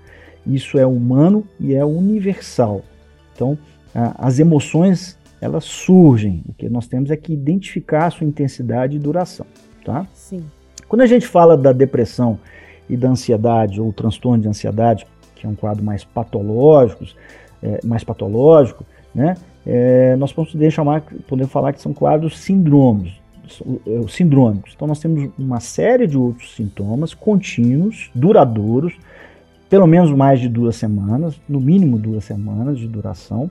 Isso 0.46 0.78
é 0.78 0.86
humano 0.86 1.46
e 1.58 1.74
é 1.74 1.82
universal. 1.82 2.82
Então, 3.34 3.56
as 3.94 4.38
emoções 4.38 5.18
elas 5.40 5.64
surgem. 5.64 6.42
O 6.46 6.52
que 6.52 6.68
nós 6.68 6.86
temos 6.86 7.10
é 7.10 7.16
que 7.16 7.32
identificar 7.32 8.08
a 8.08 8.10
sua 8.10 8.26
intensidade 8.26 8.96
e 8.96 8.98
duração, 8.98 9.46
tá? 9.82 10.06
Sim. 10.12 10.44
Quando 10.88 11.02
a 11.02 11.06
gente 11.06 11.26
fala 11.26 11.56
da 11.56 11.72
depressão 11.72 12.38
e 12.88 12.96
da 12.96 13.10
ansiedade 13.10 13.80
ou 13.80 13.92
transtorno 13.92 14.42
de 14.42 14.48
ansiedade, 14.48 15.06
que 15.36 15.46
é 15.46 15.48
um 15.48 15.54
quadro 15.54 15.84
mais 15.84 16.02
patológico, 16.02 17.04
é, 17.62 17.80
mais 17.84 18.02
patológico, 18.02 18.84
né? 19.14 19.34
É, 19.66 20.16
nós 20.16 20.32
podemos 20.32 20.72
chamar, 20.72 21.02
podemos 21.26 21.52
falar 21.52 21.72
que 21.74 21.80
são 21.80 21.92
quadros 21.92 22.38
síndromes, 22.38 23.12
é, 23.86 24.08
síndrômicos. 24.08 24.72
Então 24.74 24.88
nós 24.88 24.98
temos 24.98 25.30
uma 25.38 25.60
série 25.60 26.06
de 26.06 26.16
outros 26.16 26.54
sintomas 26.54 27.12
contínuos, 27.12 28.10
duradouros, 28.14 28.94
pelo 29.68 29.86
menos 29.86 30.10
mais 30.10 30.40
de 30.40 30.48
duas 30.48 30.76
semanas, 30.76 31.38
no 31.46 31.60
mínimo 31.60 31.98
duas 31.98 32.24
semanas 32.24 32.78
de 32.78 32.88
duração, 32.88 33.50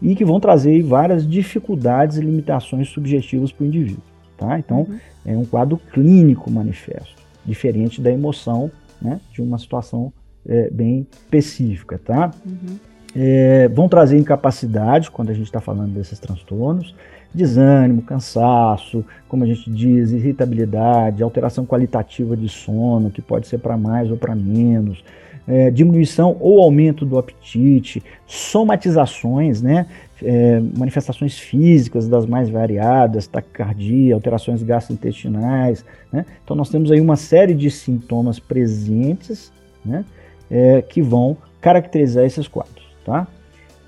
e 0.00 0.14
que 0.14 0.24
vão 0.24 0.38
trazer 0.38 0.80
várias 0.82 1.28
dificuldades 1.28 2.18
e 2.18 2.20
limitações 2.20 2.88
subjetivas 2.88 3.50
para 3.50 3.64
o 3.64 3.66
indivíduo. 3.66 4.02
Tá? 4.38 4.58
Então, 4.58 4.86
uhum. 4.88 4.98
é 5.26 5.36
um 5.36 5.44
quadro 5.44 5.76
clínico 5.92 6.48
manifesto, 6.48 7.16
diferente 7.44 8.00
da 8.00 8.10
emoção 8.10 8.70
né, 9.02 9.20
de 9.32 9.42
uma 9.42 9.58
situação 9.58 10.12
é, 10.48 10.70
bem 10.70 11.06
específica. 11.10 12.00
Tá? 12.02 12.30
Uhum. 12.46 12.78
É, 13.16 13.68
vão 13.68 13.88
trazer 13.88 14.16
incapacidade, 14.16 15.10
quando 15.10 15.30
a 15.30 15.34
gente 15.34 15.46
está 15.46 15.60
falando 15.60 15.92
desses 15.92 16.20
transtornos, 16.20 16.94
desânimo, 17.34 18.00
cansaço, 18.02 19.04
como 19.28 19.44
a 19.44 19.46
gente 19.46 19.68
diz, 19.70 20.12
irritabilidade, 20.12 21.22
alteração 21.22 21.66
qualitativa 21.66 22.36
de 22.36 22.48
sono, 22.48 23.10
que 23.10 23.20
pode 23.20 23.48
ser 23.48 23.58
para 23.58 23.76
mais 23.76 24.10
ou 24.10 24.16
para 24.16 24.34
menos, 24.36 25.04
é, 25.48 25.70
diminuição 25.70 26.36
ou 26.38 26.62
aumento 26.62 27.06
do 27.06 27.18
apetite, 27.18 28.02
somatizações, 28.26 29.62
né, 29.62 29.86
é, 30.22 30.60
manifestações 30.76 31.38
físicas 31.38 32.06
das 32.06 32.26
mais 32.26 32.50
variadas, 32.50 33.26
taquicardia, 33.26 34.14
alterações 34.14 34.62
gastrointestinais. 34.62 35.84
Né? 36.12 36.26
Então 36.44 36.54
nós 36.54 36.68
temos 36.68 36.92
aí 36.92 37.00
uma 37.00 37.16
série 37.16 37.54
de 37.54 37.70
sintomas 37.70 38.38
presentes 38.38 39.50
né, 39.84 40.04
é, 40.50 40.82
que 40.82 41.00
vão 41.00 41.36
caracterizar 41.60 42.24
esses 42.24 42.46
quadros. 42.46 42.86
Tá? 43.04 43.26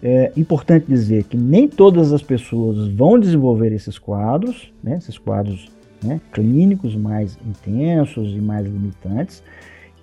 É 0.03 0.33
importante 0.35 0.87
dizer 0.87 1.25
que 1.25 1.37
nem 1.37 1.69
todas 1.69 2.11
as 2.11 2.23
pessoas 2.23 2.89
vão 2.89 3.19
desenvolver 3.19 3.71
esses 3.71 3.99
quadros, 3.99 4.73
né, 4.83 4.97
esses 4.97 5.19
quadros 5.19 5.71
né, 6.03 6.19
clínicos 6.33 6.97
mais 6.97 7.39
intensos 7.47 8.33
e 8.33 8.41
mais 8.41 8.65
limitantes, 8.65 9.43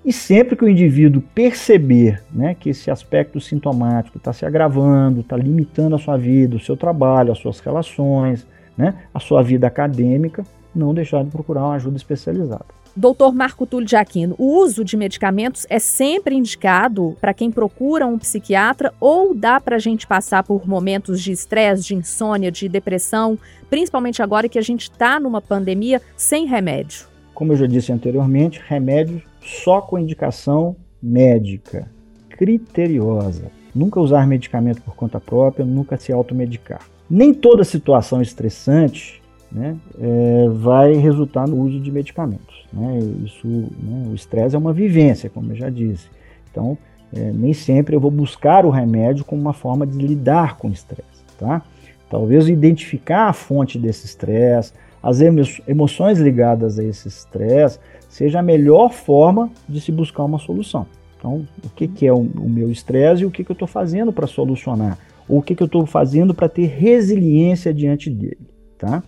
e 0.08 0.14
sempre 0.14 0.56
que 0.56 0.64
o 0.64 0.70
indivíduo 0.70 1.22
perceber 1.36 2.24
né, 2.34 2.56
que 2.58 2.70
esse 2.70 2.90
aspecto 2.90 3.42
sintomático 3.42 4.18
está 4.18 4.32
se 4.32 4.46
agravando, 4.46 5.20
está 5.20 5.36
limitando 5.36 5.98
a 5.98 6.00
sua 6.00 6.16
vida, 6.16 6.56
o 6.56 6.60
seu 6.62 6.78
trabalho, 6.78 7.34
as 7.34 7.40
suas 7.40 7.60
relações, 7.60 8.48
né, 8.78 8.96
a 9.14 9.20
sua 9.20 9.44
vida 9.44 9.68
acadêmica, 9.68 10.46
não 10.74 10.94
deixar 10.94 11.26
de 11.26 11.30
procurar 11.30 11.66
uma 11.66 11.76
ajuda 11.76 11.98
especializada. 11.98 12.64
Doutor 12.96 13.36
Marco 13.36 13.66
Túlio 13.66 13.86
de 13.86 13.98
Aquino, 13.98 14.34
o 14.38 14.46
uso 14.64 14.82
de 14.82 14.96
medicamentos 14.96 15.68
é 15.70 15.78
sempre 15.78 16.36
indicado 16.36 17.18
para 17.20 17.34
quem 17.34 17.52
procura 17.52 18.08
um 18.08 18.18
psiquiatra 18.18 18.94
ou 19.02 19.36
dá 19.36 19.60
para 19.60 19.76
a 19.76 19.80
gente 19.80 20.08
passar 20.08 20.42
por 20.42 20.66
momentos 20.66 21.22
de 21.22 21.34
estresse, 21.34 21.84
de 21.84 21.96
insônia, 21.96 22.50
de 22.50 22.70
depressão, 22.70 23.38
principalmente 23.70 24.22
agora 24.24 24.48
que 24.48 24.58
a 24.58 24.64
gente 24.64 24.84
está 24.84 25.20
numa 25.20 25.42
pandemia 25.42 26.02
sem 26.16 26.46
remédio? 26.46 27.17
Como 27.38 27.54
eu 27.54 27.56
já 27.56 27.68
disse 27.68 27.92
anteriormente, 27.92 28.60
remédios 28.68 29.22
só 29.44 29.80
com 29.80 30.00
indicação 30.00 30.76
médica, 31.00 31.88
criteriosa. 32.30 33.52
Nunca 33.76 34.00
usar 34.00 34.26
medicamento 34.26 34.82
por 34.82 34.96
conta 34.96 35.20
própria, 35.20 35.64
nunca 35.64 35.98
se 35.98 36.12
automedicar. 36.12 36.82
Nem 37.08 37.36
toda 37.36 37.64
situação 37.64 38.24
estressante 38.24 39.22
né, 39.52 39.78
é, 40.00 40.50
vai 40.50 40.94
resultar 40.96 41.48
no 41.48 41.58
uso 41.62 41.80
de 41.80 41.92
medicamentos. 41.92 42.66
Né? 42.74 42.98
Isso, 43.24 43.48
né, 43.48 44.08
o 44.10 44.16
estresse 44.16 44.56
é 44.56 44.58
uma 44.58 44.74
vivência, 44.74 45.30
como 45.30 45.52
eu 45.52 45.56
já 45.58 45.70
disse. 45.70 46.10
Então, 46.50 46.76
é, 47.14 47.32
nem 47.32 47.54
sempre 47.54 47.96
eu 47.96 48.00
vou 48.00 48.10
buscar 48.10 48.66
o 48.66 48.72
remédio 48.72 49.24
como 49.24 49.40
uma 49.40 49.54
forma 49.54 49.86
de 49.86 49.96
lidar 49.96 50.58
com 50.58 50.70
o 50.70 50.74
estresse. 50.74 51.24
Tá? 51.38 51.62
Talvez 52.10 52.50
identificar 52.50 53.28
a 53.30 53.34
fonte 53.34 53.78
desse 53.78 54.08
estresse, 54.08 54.74
as 55.02 55.22
emo 55.22 55.42
emoções 55.68 56.20
ligadas 56.20 56.80
a 56.80 56.84
esse 56.84 57.08
estresse, 57.08 57.80
seja 58.10 58.40
a 58.40 58.44
melhor 58.44 58.92
forma 58.92 59.50
de 59.68 59.80
se 59.80 59.92
buscar 59.92 60.24
uma 60.24 60.40
solução. 60.40 60.86
Então, 61.18 61.48
o 61.64 61.70
que, 61.70 61.88
que 61.88 62.06
é 62.06 62.14
o, 62.14 62.18
o 62.20 62.50
meu 62.50 62.72
estresse 62.72 63.24
e 63.24 63.26
o 63.26 63.32
que, 63.32 63.44
que 63.44 63.52
eu 63.52 63.54
estou 63.56 63.68
fazendo 63.68 64.12
para 64.12 64.28
solucionar? 64.28 64.98
Ou 65.28 65.40
o 65.40 65.42
que, 65.42 65.56
que 65.56 65.64
eu 65.64 65.68
estou 65.68 65.86
fazendo 65.86 66.34
para 66.34 66.48
ter 66.48 66.68
resiliência 66.68 67.74
diante 67.74 68.10
dele, 68.10 68.40
tá? 68.78 69.04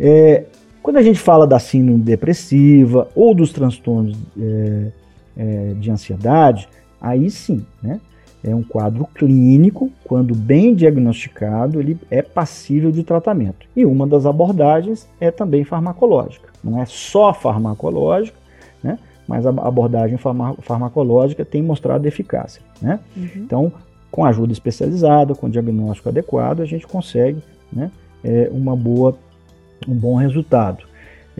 É, 0.00 0.44
quando 0.82 0.96
a 0.96 1.02
gente 1.02 1.18
fala 1.18 1.46
da 1.46 1.58
síndrome 1.58 2.00
depressiva 2.00 3.08
ou 3.14 3.34
dos 3.34 3.52
transtornos 3.52 4.16
é, 4.40 4.92
é, 5.36 5.74
de 5.74 5.90
ansiedade, 5.90 6.68
aí 7.00 7.30
sim, 7.30 7.64
né? 7.82 8.00
É 8.42 8.54
um 8.54 8.62
quadro 8.62 9.06
clínico, 9.14 9.90
quando 10.04 10.34
bem 10.34 10.74
diagnosticado, 10.74 11.80
ele 11.80 11.98
é 12.10 12.22
passível 12.22 12.92
de 12.92 13.02
tratamento. 13.02 13.66
E 13.74 13.84
uma 13.84 14.06
das 14.06 14.26
abordagens 14.26 15.08
é 15.20 15.30
também 15.30 15.64
farmacológica. 15.64 16.48
Não 16.62 16.80
é 16.80 16.86
só 16.86 17.34
farmacológica, 17.34 18.38
né? 18.82 18.98
mas 19.26 19.44
a 19.44 19.50
abordagem 19.50 20.16
farma 20.16 20.54
farmacológica 20.60 21.44
tem 21.44 21.62
mostrado 21.62 22.06
eficácia. 22.06 22.62
Né? 22.80 23.00
Uhum. 23.16 23.28
Então, 23.36 23.72
com 24.10 24.24
ajuda 24.24 24.52
especializada, 24.52 25.34
com 25.34 25.50
diagnóstico 25.50 26.08
adequado, 26.08 26.62
a 26.62 26.64
gente 26.64 26.86
consegue 26.86 27.42
né, 27.72 27.90
é, 28.24 28.48
uma 28.50 28.74
boa, 28.74 29.16
um 29.86 29.94
bom 29.94 30.14
resultado. 30.16 30.87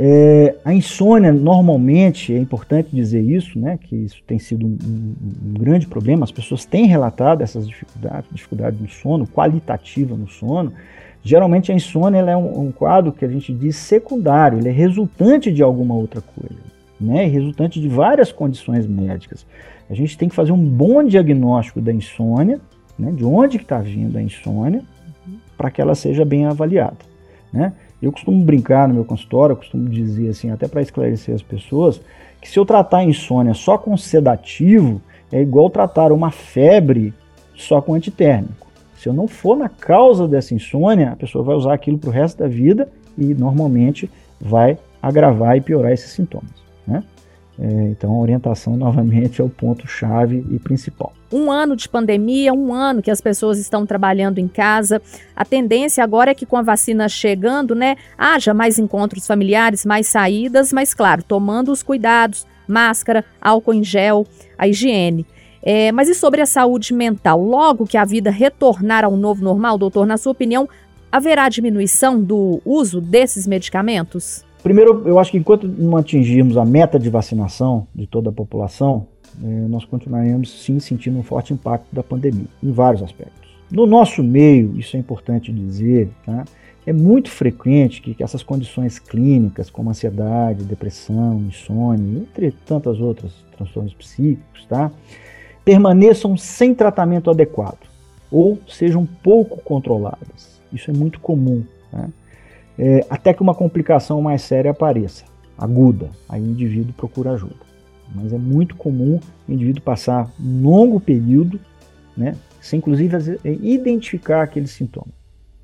É, 0.00 0.54
a 0.64 0.72
insônia, 0.72 1.32
normalmente, 1.32 2.32
é 2.32 2.38
importante 2.38 2.94
dizer 2.94 3.20
isso, 3.20 3.58
né, 3.58 3.76
que 3.76 3.96
isso 3.96 4.22
tem 4.24 4.38
sido 4.38 4.64
um, 4.64 4.78
um, 4.80 5.14
um 5.48 5.54
grande 5.54 5.88
problema, 5.88 6.22
as 6.22 6.30
pessoas 6.30 6.64
têm 6.64 6.86
relatado 6.86 7.42
essas 7.42 7.66
dificuldades, 7.66 8.30
dificuldade 8.30 8.76
no 8.80 8.88
sono, 8.88 9.26
qualitativa 9.26 10.14
no 10.14 10.28
sono. 10.28 10.72
Geralmente 11.20 11.72
a 11.72 11.74
insônia 11.74 12.18
é 12.18 12.36
um, 12.36 12.66
um, 12.66 12.70
quadro 12.70 13.10
que 13.10 13.24
a 13.24 13.28
gente 13.28 13.52
diz 13.52 13.74
secundário, 13.74 14.60
ele 14.60 14.68
é 14.68 14.72
resultante 14.72 15.52
de 15.52 15.64
alguma 15.64 15.96
outra 15.96 16.20
coisa, 16.20 16.62
né, 17.00 17.26
resultante 17.26 17.80
de 17.80 17.88
várias 17.88 18.30
condições 18.30 18.86
médicas. 18.86 19.44
A 19.90 19.94
gente 19.94 20.16
tem 20.16 20.28
que 20.28 20.34
fazer 20.36 20.52
um 20.52 20.64
bom 20.64 21.02
diagnóstico 21.02 21.80
da 21.80 21.92
insônia, 21.92 22.60
né, 22.96 23.10
de 23.10 23.24
onde 23.24 23.56
está 23.56 23.80
vindo 23.80 24.16
a 24.16 24.22
insônia, 24.22 24.80
para 25.56 25.72
que 25.72 25.80
ela 25.80 25.96
seja 25.96 26.24
bem 26.24 26.46
avaliada. 26.46 26.98
Né? 27.52 27.72
Eu 28.00 28.12
costumo 28.12 28.44
brincar 28.44 28.86
no 28.86 28.94
meu 28.94 29.04
consultório, 29.04 29.52
eu 29.52 29.56
costumo 29.56 29.88
dizer 29.88 30.28
assim, 30.28 30.50
até 30.50 30.68
para 30.68 30.80
esclarecer 30.82 31.34
as 31.34 31.42
pessoas, 31.42 32.00
que 32.40 32.48
se 32.48 32.58
eu 32.58 32.64
tratar 32.64 32.98
a 32.98 33.04
insônia 33.04 33.54
só 33.54 33.76
com 33.76 33.96
sedativo, 33.96 35.00
é 35.32 35.40
igual 35.40 35.68
tratar 35.68 36.12
uma 36.12 36.30
febre 36.30 37.12
só 37.54 37.82
com 37.82 37.94
antitérmico. 37.94 38.68
Se 38.96 39.08
eu 39.08 39.12
não 39.12 39.28
for 39.28 39.56
na 39.56 39.68
causa 39.68 40.26
dessa 40.26 40.54
insônia, 40.54 41.10
a 41.10 41.16
pessoa 41.16 41.44
vai 41.44 41.56
usar 41.56 41.74
aquilo 41.74 41.98
para 41.98 42.10
o 42.10 42.12
resto 42.12 42.38
da 42.38 42.48
vida 42.48 42.88
e 43.16 43.34
normalmente 43.34 44.10
vai 44.40 44.78
agravar 45.02 45.56
e 45.56 45.60
piorar 45.60 45.92
esses 45.92 46.12
sintomas. 46.12 46.50
Né? 46.86 47.02
É, 47.60 47.88
então, 47.88 48.12
a 48.12 48.18
orientação 48.18 48.76
novamente 48.76 49.40
é 49.40 49.44
o 49.44 49.48
ponto-chave 49.48 50.46
e 50.48 50.58
principal. 50.60 51.12
Um 51.32 51.50
ano 51.50 51.74
de 51.74 51.88
pandemia, 51.88 52.52
um 52.52 52.72
ano 52.72 53.02
que 53.02 53.10
as 53.10 53.20
pessoas 53.20 53.58
estão 53.58 53.84
trabalhando 53.84 54.38
em 54.38 54.46
casa. 54.46 55.02
A 55.34 55.44
tendência 55.44 56.04
agora 56.04 56.30
é 56.30 56.34
que 56.34 56.46
com 56.46 56.56
a 56.56 56.62
vacina 56.62 57.08
chegando, 57.08 57.74
né, 57.74 57.96
haja 58.16 58.54
mais 58.54 58.78
encontros 58.78 59.26
familiares, 59.26 59.84
mais 59.84 60.06
saídas, 60.06 60.72
mas 60.72 60.94
claro, 60.94 61.22
tomando 61.22 61.72
os 61.72 61.82
cuidados, 61.82 62.46
máscara, 62.66 63.24
álcool 63.40 63.74
em 63.74 63.82
gel, 63.82 64.24
a 64.56 64.68
higiene. 64.68 65.26
É, 65.60 65.90
mas 65.90 66.08
e 66.08 66.14
sobre 66.14 66.40
a 66.40 66.46
saúde 66.46 66.94
mental? 66.94 67.42
Logo 67.42 67.86
que 67.86 67.96
a 67.96 68.04
vida 68.04 68.30
retornar 68.30 69.04
ao 69.04 69.16
novo 69.16 69.42
normal, 69.42 69.76
doutor, 69.76 70.06
na 70.06 70.16
sua 70.16 70.30
opinião, 70.30 70.68
haverá 71.10 71.48
diminuição 71.48 72.22
do 72.22 72.62
uso 72.64 73.00
desses 73.00 73.46
medicamentos? 73.46 74.46
Primeiro, 74.62 75.02
eu 75.06 75.18
acho 75.18 75.30
que 75.30 75.38
enquanto 75.38 75.68
não 75.68 75.96
atingirmos 75.96 76.56
a 76.56 76.64
meta 76.64 76.98
de 76.98 77.08
vacinação 77.08 77.86
de 77.94 78.06
toda 78.06 78.30
a 78.30 78.32
população, 78.32 79.06
é, 79.42 79.46
nós 79.46 79.84
continuaremos 79.84 80.62
sim 80.64 80.80
sentindo 80.80 81.18
um 81.18 81.22
forte 81.22 81.52
impacto 81.52 81.86
da 81.92 82.02
pandemia, 82.02 82.46
em 82.62 82.72
vários 82.72 83.02
aspectos. 83.02 83.48
No 83.70 83.86
nosso 83.86 84.22
meio, 84.22 84.78
isso 84.78 84.96
é 84.96 85.00
importante 85.00 85.52
dizer, 85.52 86.10
tá? 86.24 86.44
é 86.86 86.92
muito 86.92 87.30
frequente 87.30 88.00
que, 88.00 88.14
que 88.14 88.22
essas 88.22 88.42
condições 88.42 88.98
clínicas, 88.98 89.68
como 89.68 89.90
ansiedade, 89.90 90.64
depressão, 90.64 91.38
insônia, 91.46 92.22
entre 92.22 92.50
tantas 92.50 92.98
outras 92.98 93.32
transtornos 93.56 93.92
psíquicos, 93.92 94.64
tá? 94.66 94.90
permaneçam 95.64 96.34
sem 96.34 96.74
tratamento 96.74 97.30
adequado 97.30 97.86
ou 98.30 98.58
sejam 98.66 99.04
pouco 99.22 99.60
controladas. 99.62 100.58
Isso 100.72 100.90
é 100.90 100.94
muito 100.94 101.20
comum. 101.20 101.62
Tá? 101.90 102.08
É, 102.78 103.04
até 103.10 103.34
que 103.34 103.42
uma 103.42 103.54
complicação 103.54 104.22
mais 104.22 104.42
séria 104.42 104.70
apareça, 104.70 105.24
aguda, 105.56 106.10
aí 106.28 106.40
o 106.40 106.46
indivíduo 106.46 106.94
procura 106.94 107.32
ajuda. 107.32 107.68
Mas 108.14 108.32
é 108.32 108.38
muito 108.38 108.74
comum 108.76 109.20
o 109.46 109.52
indivíduo 109.52 109.82
passar 109.82 110.30
um 110.40 110.62
longo 110.62 110.98
período 110.98 111.60
né, 112.16 112.36
Você, 112.60 112.76
inclusive, 112.76 113.16
é 113.44 113.52
identificar 113.52 114.42
aquele 114.42 114.66
sintoma. 114.66 115.12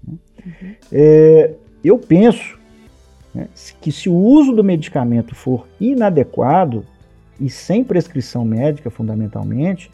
Né? 0.07 0.15
Uhum. 0.47 0.75
É, 0.93 1.51
eu 1.83 1.99
penso 1.99 2.59
né, 3.35 3.49
que 3.81 3.91
se 3.91 4.09
o 4.09 4.15
uso 4.15 4.53
do 4.53 4.63
medicamento 4.63 5.35
for 5.35 5.67
inadequado 5.81 6.85
e 7.41 7.51
sem 7.51 7.83
prescrição 7.83 8.45
médica, 8.45 8.91
fundamentalmente, 8.91 9.91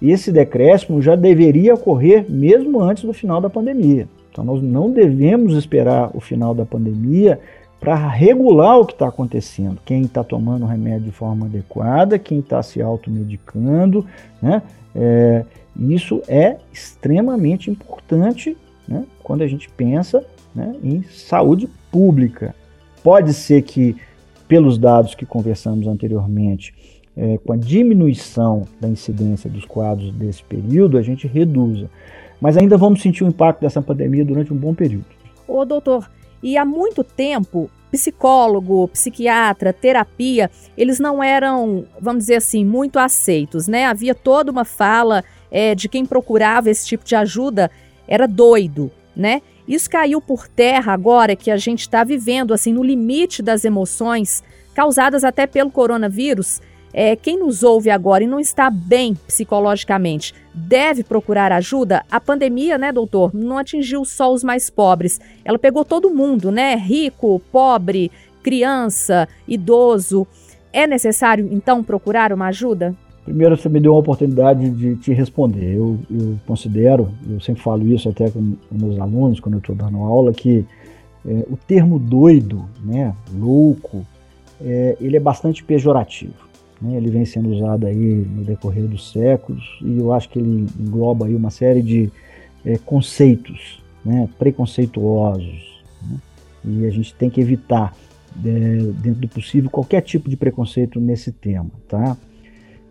esse 0.00 0.30
decréscimo 0.30 1.00
já 1.00 1.16
deveria 1.16 1.74
ocorrer 1.74 2.26
mesmo 2.28 2.82
antes 2.82 3.04
do 3.04 3.12
final 3.12 3.40
da 3.40 3.48
pandemia. 3.48 4.06
Então, 4.32 4.42
nós 4.42 4.62
não 4.62 4.90
devemos 4.90 5.54
esperar 5.54 6.10
o 6.14 6.20
final 6.20 6.54
da 6.54 6.64
pandemia 6.64 7.38
para 7.78 7.94
regular 7.94 8.78
o 8.78 8.86
que 8.86 8.94
está 8.94 9.08
acontecendo. 9.08 9.78
Quem 9.84 10.02
está 10.02 10.24
tomando 10.24 10.62
o 10.64 10.68
remédio 10.68 11.02
de 11.02 11.10
forma 11.10 11.46
adequada, 11.46 12.18
quem 12.18 12.38
está 12.38 12.62
se 12.62 12.80
automedicando, 12.80 14.06
né? 14.40 14.62
É, 14.94 15.44
isso 15.78 16.22
é 16.28 16.56
extremamente 16.72 17.70
importante 17.70 18.56
né? 18.86 19.04
quando 19.22 19.42
a 19.42 19.46
gente 19.46 19.68
pensa 19.70 20.24
né, 20.54 20.74
em 20.82 21.02
saúde 21.02 21.68
pública. 21.90 22.54
Pode 23.02 23.32
ser 23.32 23.62
que, 23.62 23.96
pelos 24.46 24.78
dados 24.78 25.14
que 25.14 25.24
conversamos 25.24 25.86
anteriormente, 25.86 26.74
é, 27.16 27.38
com 27.38 27.52
a 27.52 27.56
diminuição 27.56 28.64
da 28.80 28.88
incidência 28.88 29.48
dos 29.50 29.64
quadros 29.64 30.12
desse 30.12 30.42
período, 30.44 30.98
a 30.98 31.02
gente 31.02 31.26
reduza. 31.26 31.90
Mas 32.42 32.56
ainda 32.56 32.76
vamos 32.76 33.00
sentir 33.00 33.22
o 33.22 33.28
impacto 33.28 33.60
dessa 33.60 33.80
pandemia 33.80 34.24
durante 34.24 34.52
um 34.52 34.56
bom 34.56 34.74
período. 34.74 35.06
Ô, 35.46 35.64
doutor, 35.64 36.10
e 36.42 36.56
há 36.56 36.64
muito 36.64 37.04
tempo, 37.04 37.70
psicólogo, 37.92 38.88
psiquiatra, 38.88 39.72
terapia, 39.72 40.50
eles 40.76 40.98
não 40.98 41.22
eram, 41.22 41.84
vamos 42.00 42.24
dizer 42.24 42.34
assim, 42.34 42.64
muito 42.64 42.98
aceitos, 42.98 43.68
né? 43.68 43.86
Havia 43.86 44.12
toda 44.12 44.50
uma 44.50 44.64
fala 44.64 45.22
é, 45.52 45.72
de 45.76 45.88
quem 45.88 46.04
procurava 46.04 46.68
esse 46.68 46.84
tipo 46.84 47.04
de 47.04 47.14
ajuda 47.14 47.70
era 48.08 48.26
doido, 48.26 48.90
né? 49.14 49.40
Isso 49.68 49.88
caiu 49.88 50.20
por 50.20 50.48
terra 50.48 50.92
agora 50.92 51.36
que 51.36 51.48
a 51.48 51.56
gente 51.56 51.82
está 51.82 52.02
vivendo, 52.02 52.52
assim, 52.52 52.72
no 52.72 52.82
limite 52.82 53.40
das 53.40 53.64
emoções 53.64 54.42
causadas 54.74 55.22
até 55.22 55.46
pelo 55.46 55.70
coronavírus. 55.70 56.60
É, 56.92 57.16
quem 57.16 57.38
nos 57.38 57.62
ouve 57.62 57.90
agora 57.90 58.24
e 58.24 58.26
não 58.26 58.38
está 58.38 58.70
bem 58.70 59.14
psicologicamente 59.26 60.34
deve 60.54 61.02
procurar 61.02 61.50
ajuda. 61.52 62.04
A 62.10 62.20
pandemia, 62.20 62.76
né, 62.76 62.92
doutor, 62.92 63.34
não 63.34 63.58
atingiu 63.58 64.04
só 64.04 64.32
os 64.32 64.44
mais 64.44 64.68
pobres. 64.68 65.20
Ela 65.44 65.58
pegou 65.58 65.84
todo 65.84 66.10
mundo, 66.10 66.52
né? 66.52 66.74
Rico, 66.74 67.40
pobre, 67.50 68.10
criança, 68.42 69.28
idoso. 69.48 70.26
É 70.72 70.86
necessário, 70.86 71.48
então, 71.50 71.82
procurar 71.82 72.32
uma 72.32 72.46
ajuda? 72.46 72.94
Primeiro, 73.24 73.56
você 73.56 73.68
me 73.68 73.78
deu 73.78 73.92
uma 73.92 74.00
oportunidade 74.00 74.68
de 74.70 74.96
te 74.96 75.12
responder. 75.12 75.76
Eu, 75.76 75.98
eu 76.10 76.38
considero, 76.46 77.10
eu 77.30 77.40
sempre 77.40 77.62
falo 77.62 77.86
isso 77.86 78.08
até 78.08 78.28
com, 78.30 78.56
com 78.68 78.74
meus 78.74 78.98
alunos, 78.98 79.38
quando 79.38 79.54
eu 79.54 79.60
estou 79.60 79.76
dando 79.76 79.98
aula, 79.98 80.32
que 80.32 80.66
é, 81.24 81.46
o 81.48 81.56
termo 81.56 81.98
doido, 81.98 82.64
né, 82.84 83.14
louco, 83.32 84.04
é, 84.60 84.96
ele 85.00 85.16
é 85.16 85.20
bastante 85.20 85.62
pejorativo. 85.62 86.51
Né? 86.82 86.96
Ele 86.96 87.10
vem 87.10 87.24
sendo 87.24 87.50
usado 87.50 87.86
aí 87.86 87.96
no 87.96 88.42
decorrer 88.42 88.86
dos 88.86 89.12
séculos 89.12 89.78
e 89.82 89.98
eu 89.98 90.12
acho 90.12 90.28
que 90.28 90.38
ele 90.38 90.66
engloba 90.78 91.26
aí 91.26 91.34
uma 91.34 91.50
série 91.50 91.80
de 91.80 92.10
é, 92.64 92.76
conceitos 92.78 93.82
né, 94.04 94.28
preconceituosos. 94.38 95.82
Né? 96.02 96.16
E 96.64 96.86
a 96.86 96.90
gente 96.90 97.14
tem 97.14 97.30
que 97.30 97.40
evitar, 97.40 97.94
é, 98.44 98.48
dentro 99.00 99.20
do 99.20 99.28
possível, 99.28 99.70
qualquer 99.70 100.00
tipo 100.00 100.28
de 100.28 100.36
preconceito 100.36 101.00
nesse 101.00 101.30
tema. 101.30 101.70
Tá? 101.88 102.16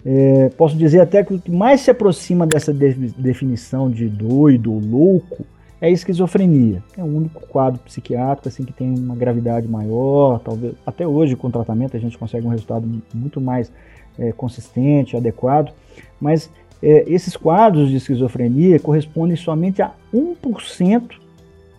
É, 0.05 0.49
posso 0.49 0.75
dizer 0.75 1.01
até 1.01 1.23
que 1.23 1.33
o 1.33 1.39
que 1.39 1.51
mais 1.51 1.81
se 1.81 1.91
aproxima 1.91 2.47
dessa 2.47 2.73
de 2.73 2.93
definição 3.17 3.91
de 3.91 4.07
doido 4.07 4.73
ou 4.73 4.79
louco 4.79 5.45
é 5.81 5.89
esquizofrenia. 5.89 6.83
É 6.95 7.01
o 7.01 7.07
único 7.07 7.45
quadro 7.47 7.79
psiquiátrico 7.81 8.47
assim 8.47 8.63
que 8.63 8.71
tem 8.71 8.93
uma 8.93 9.15
gravidade 9.15 9.67
maior, 9.67 10.39
talvez 10.39 10.75
até 10.85 11.07
hoje 11.07 11.35
com 11.35 11.49
tratamento 11.49 11.97
a 11.97 11.99
gente 11.99 12.17
consegue 12.17 12.45
um 12.45 12.51
resultado 12.51 12.87
muito 13.13 13.41
mais 13.41 13.71
é, 14.19 14.31
consistente, 14.31 15.17
adequado, 15.17 15.73
mas 16.19 16.49
é, 16.83 17.03
esses 17.07 17.35
quadros 17.35 17.89
de 17.89 17.95
esquizofrenia 17.95 18.79
correspondem 18.79 19.35
somente 19.35 19.81
a 19.81 19.91
1% 20.13 21.13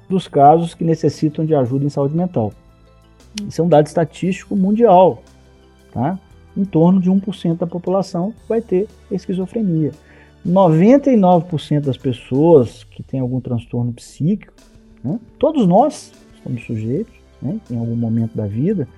dos 0.09 0.27
casos 0.27 0.75
que 0.75 0.85
necessitam 0.85 1.47
de 1.47 1.55
ajuda 1.55 1.85
em 1.85 1.89
saúde 1.89 2.17
mental. 2.17 2.53
Isso 3.49 3.61
é 3.61 3.65
um 3.65 3.69
dado 3.69 3.87
estatístico 3.87 4.57
mundial, 4.57 5.23
tá? 5.93 6.19
Em 6.57 6.65
torno 6.65 7.01
de 7.01 7.11
1% 7.11 7.57
da 7.57 7.67
população 7.67 8.35
vai 8.49 8.61
ter 8.61 8.87
esquizofrenia. 9.11 9.93
99% 10.47 11.81
das 11.81 11.97
pessoas 11.97 12.85
que 12.85 13.03
têm 13.03 13.21
algum 13.21 13.41
transtorno 13.41 13.93
psíquico, 13.93 14.53
né, 15.03 15.19
todos 15.39 15.67
nós 15.67 16.13
somos 16.43 16.65
sujeitos, 16.65 17.15
né, 17.41 17.61
em 17.71 17.79
algum 17.79 17.97
momento 17.97 18.37
da 18.37 18.47
vida, 18.47 18.89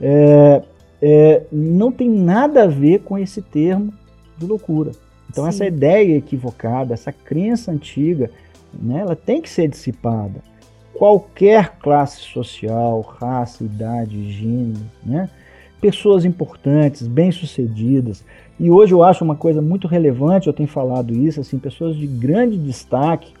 é, 0.00 0.62
é, 1.00 1.42
não 1.52 1.92
tem 1.92 2.08
nada 2.08 2.64
a 2.64 2.66
ver 2.66 3.00
com 3.00 3.18
esse 3.18 3.42
termo 3.42 3.92
de 4.38 4.46
loucura. 4.46 4.92
Então 5.30 5.44
Sim. 5.44 5.50
essa 5.50 5.66
ideia 5.66 6.16
equivocada, 6.16 6.94
essa 6.94 7.12
crença 7.12 7.70
antiga, 7.70 8.30
né, 8.72 9.00
ela 9.00 9.16
tem 9.16 9.40
que 9.40 9.50
ser 9.50 9.68
dissipada. 9.68 10.40
Qualquer 10.94 11.76
classe 11.78 12.20
social, 12.20 13.02
raça, 13.02 13.62
idade, 13.62 14.32
gênero, 14.32 14.80
né, 15.04 15.28
pessoas 15.86 16.24
importantes, 16.24 17.06
bem-sucedidas, 17.06 18.24
e 18.58 18.68
hoje 18.68 18.92
eu 18.92 19.04
acho 19.04 19.22
uma 19.22 19.36
coisa 19.36 19.62
muito 19.62 19.86
relevante, 19.86 20.48
eu 20.48 20.52
tenho 20.52 20.68
falado 20.68 21.14
isso, 21.14 21.40
assim, 21.40 21.60
pessoas 21.60 21.94
de 21.94 22.08
grande 22.08 22.58
destaque, 22.58 23.32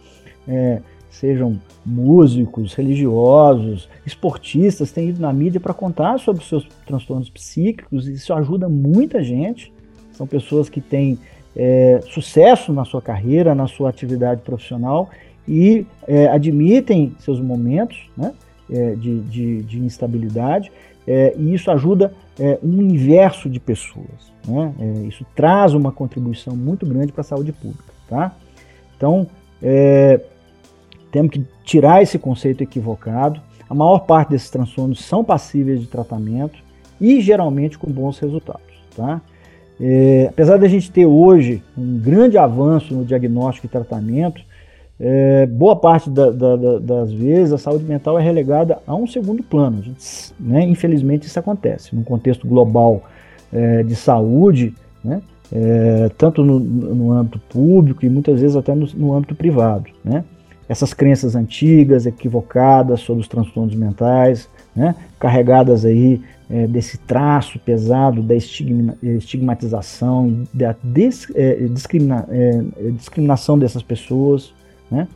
é, 0.46 0.80
sejam 1.10 1.58
músicos, 1.84 2.72
religiosos, 2.72 3.88
esportistas, 4.06 4.92
têm 4.92 5.08
ido 5.08 5.20
na 5.20 5.32
mídia 5.32 5.58
para 5.58 5.74
contar 5.74 6.20
sobre 6.20 6.40
os 6.40 6.48
seus 6.48 6.64
transtornos 6.86 7.28
psíquicos, 7.28 8.06
e 8.06 8.12
isso 8.12 8.32
ajuda 8.32 8.68
muita 8.68 9.20
gente. 9.24 9.72
São 10.12 10.24
pessoas 10.24 10.68
que 10.68 10.80
têm 10.80 11.18
é, 11.56 12.00
sucesso 12.12 12.72
na 12.72 12.84
sua 12.84 13.02
carreira, 13.02 13.56
na 13.56 13.66
sua 13.66 13.90
atividade 13.90 14.42
profissional 14.42 15.10
e 15.48 15.84
é, 16.06 16.28
admitem 16.28 17.12
seus 17.18 17.40
momentos 17.40 17.98
né, 18.16 18.32
é, 18.70 18.94
de, 18.94 19.20
de, 19.22 19.62
de, 19.62 19.78
instabilidade, 19.80 20.70
é, 21.06 21.34
e 21.36 21.54
isso 21.54 21.70
ajuda 21.70 22.12
é, 22.38 22.58
um 22.62 22.78
universo 22.78 23.48
de 23.48 23.60
pessoas. 23.60 24.32
Né? 24.46 24.74
É, 24.78 24.84
isso 25.06 25.24
traz 25.34 25.74
uma 25.74 25.92
contribuição 25.92 26.56
muito 26.56 26.84
grande 26.86 27.12
para 27.12 27.20
a 27.20 27.24
saúde 27.24 27.52
pública. 27.52 27.92
Tá? 28.08 28.34
Então, 28.96 29.26
é, 29.62 30.20
temos 31.10 31.30
que 31.30 31.44
tirar 31.64 32.02
esse 32.02 32.18
conceito 32.18 32.62
equivocado. 32.62 33.40
A 33.68 33.74
maior 33.74 34.00
parte 34.00 34.30
desses 34.30 34.50
transtornos 34.50 35.04
são 35.04 35.24
passíveis 35.24 35.80
de 35.80 35.86
tratamento 35.86 36.58
e 37.00 37.20
geralmente 37.20 37.78
com 37.78 37.90
bons 37.90 38.18
resultados. 38.18 38.62
Tá? 38.96 39.20
É, 39.80 40.26
apesar 40.30 40.56
da 40.56 40.68
gente 40.68 40.90
ter 40.90 41.06
hoje 41.06 41.62
um 41.76 41.98
grande 41.98 42.38
avanço 42.38 42.94
no 42.94 43.04
diagnóstico 43.04 43.66
e 43.66 43.70
tratamento, 43.70 44.42
é, 44.98 45.44
boa 45.46 45.76
parte 45.76 46.08
da, 46.08 46.30
da, 46.30 46.56
da, 46.56 46.78
das 46.78 47.12
vezes 47.12 47.52
a 47.52 47.58
saúde 47.58 47.84
mental 47.84 48.18
é 48.18 48.22
relegada 48.22 48.78
a 48.86 48.94
um 48.94 49.06
segundo 49.06 49.42
plano. 49.42 49.82
Gente, 49.82 50.32
né, 50.40 50.62
infelizmente 50.62 51.26
isso 51.26 51.38
acontece. 51.38 51.94
Num 51.94 52.02
contexto 52.02 52.46
global 52.46 53.02
é, 53.52 53.82
de 53.82 53.94
saúde, 53.94 54.74
né, 55.04 55.20
é, 55.52 56.10
tanto 56.16 56.42
no, 56.42 56.58
no, 56.58 57.12
âmbito 57.12 57.38
público 57.48 58.04
e 58.04 58.08
muitas 58.08 58.40
vezes 58.40 58.56
até 58.56 58.74
no, 58.74 58.86
no 58.94 59.14
âmbito 59.14 59.34
privado. 59.34 59.90
Né. 60.02 60.24
Essas 60.68 60.94
crenças 60.94 61.36
antigas, 61.36 62.06
equivocadas 62.06 63.00
sobre 63.00 63.20
os 63.20 63.28
transtornos 63.28 63.74
mentais, 63.74 64.48
né, 64.74 64.94
carregadas 65.20 65.84
aí 65.84 66.22
é, 66.48 66.66
desse 66.66 66.96
traço 66.98 67.58
pesado 67.58 68.22
da 68.22 68.34
estigma, 68.34 68.96
estigmatização, 69.02 70.44
da 70.54 70.74
des, 70.82 71.26
é, 71.34 71.54
discrimina, 71.66 72.26
é, 72.30 72.62
discriminação 72.92 73.58
dessas 73.58 73.82
pessoas, 73.82 74.54
né? 74.90 75.08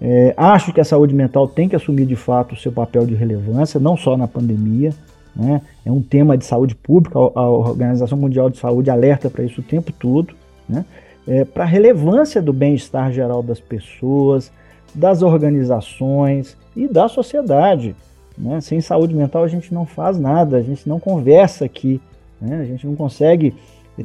É, 0.00 0.34
acho 0.36 0.72
que 0.72 0.80
a 0.80 0.84
saúde 0.84 1.14
mental 1.14 1.48
tem 1.48 1.68
que 1.68 1.74
assumir 1.74 2.04
de 2.04 2.16
fato 2.16 2.52
o 2.52 2.56
seu 2.56 2.70
papel 2.70 3.06
de 3.06 3.14
relevância, 3.14 3.80
não 3.80 3.96
só 3.96 4.16
na 4.16 4.28
pandemia. 4.28 4.92
Né? 5.34 5.62
É 5.84 5.90
um 5.90 6.02
tema 6.02 6.36
de 6.36 6.44
saúde 6.44 6.74
pública, 6.74 7.18
a 7.18 7.48
Organização 7.48 8.18
Mundial 8.18 8.50
de 8.50 8.58
Saúde 8.58 8.90
alerta 8.90 9.30
para 9.30 9.44
isso 9.44 9.60
o 9.60 9.64
tempo 9.64 9.92
todo. 9.92 10.34
Né? 10.68 10.84
É, 11.26 11.44
para 11.44 11.64
a 11.64 11.66
relevância 11.66 12.42
do 12.42 12.52
bem-estar 12.52 13.12
geral 13.12 13.42
das 13.42 13.60
pessoas, 13.60 14.52
das 14.94 15.22
organizações 15.22 16.56
e 16.76 16.86
da 16.86 17.08
sociedade. 17.08 17.96
Né? 18.36 18.60
Sem 18.60 18.80
saúde 18.80 19.14
mental 19.14 19.42
a 19.42 19.48
gente 19.48 19.72
não 19.72 19.86
faz 19.86 20.18
nada, 20.18 20.58
a 20.58 20.62
gente 20.62 20.88
não 20.88 21.00
conversa 21.00 21.64
aqui, 21.64 22.00
né? 22.40 22.60
a 22.60 22.64
gente 22.64 22.86
não 22.86 22.94
consegue 22.94 23.54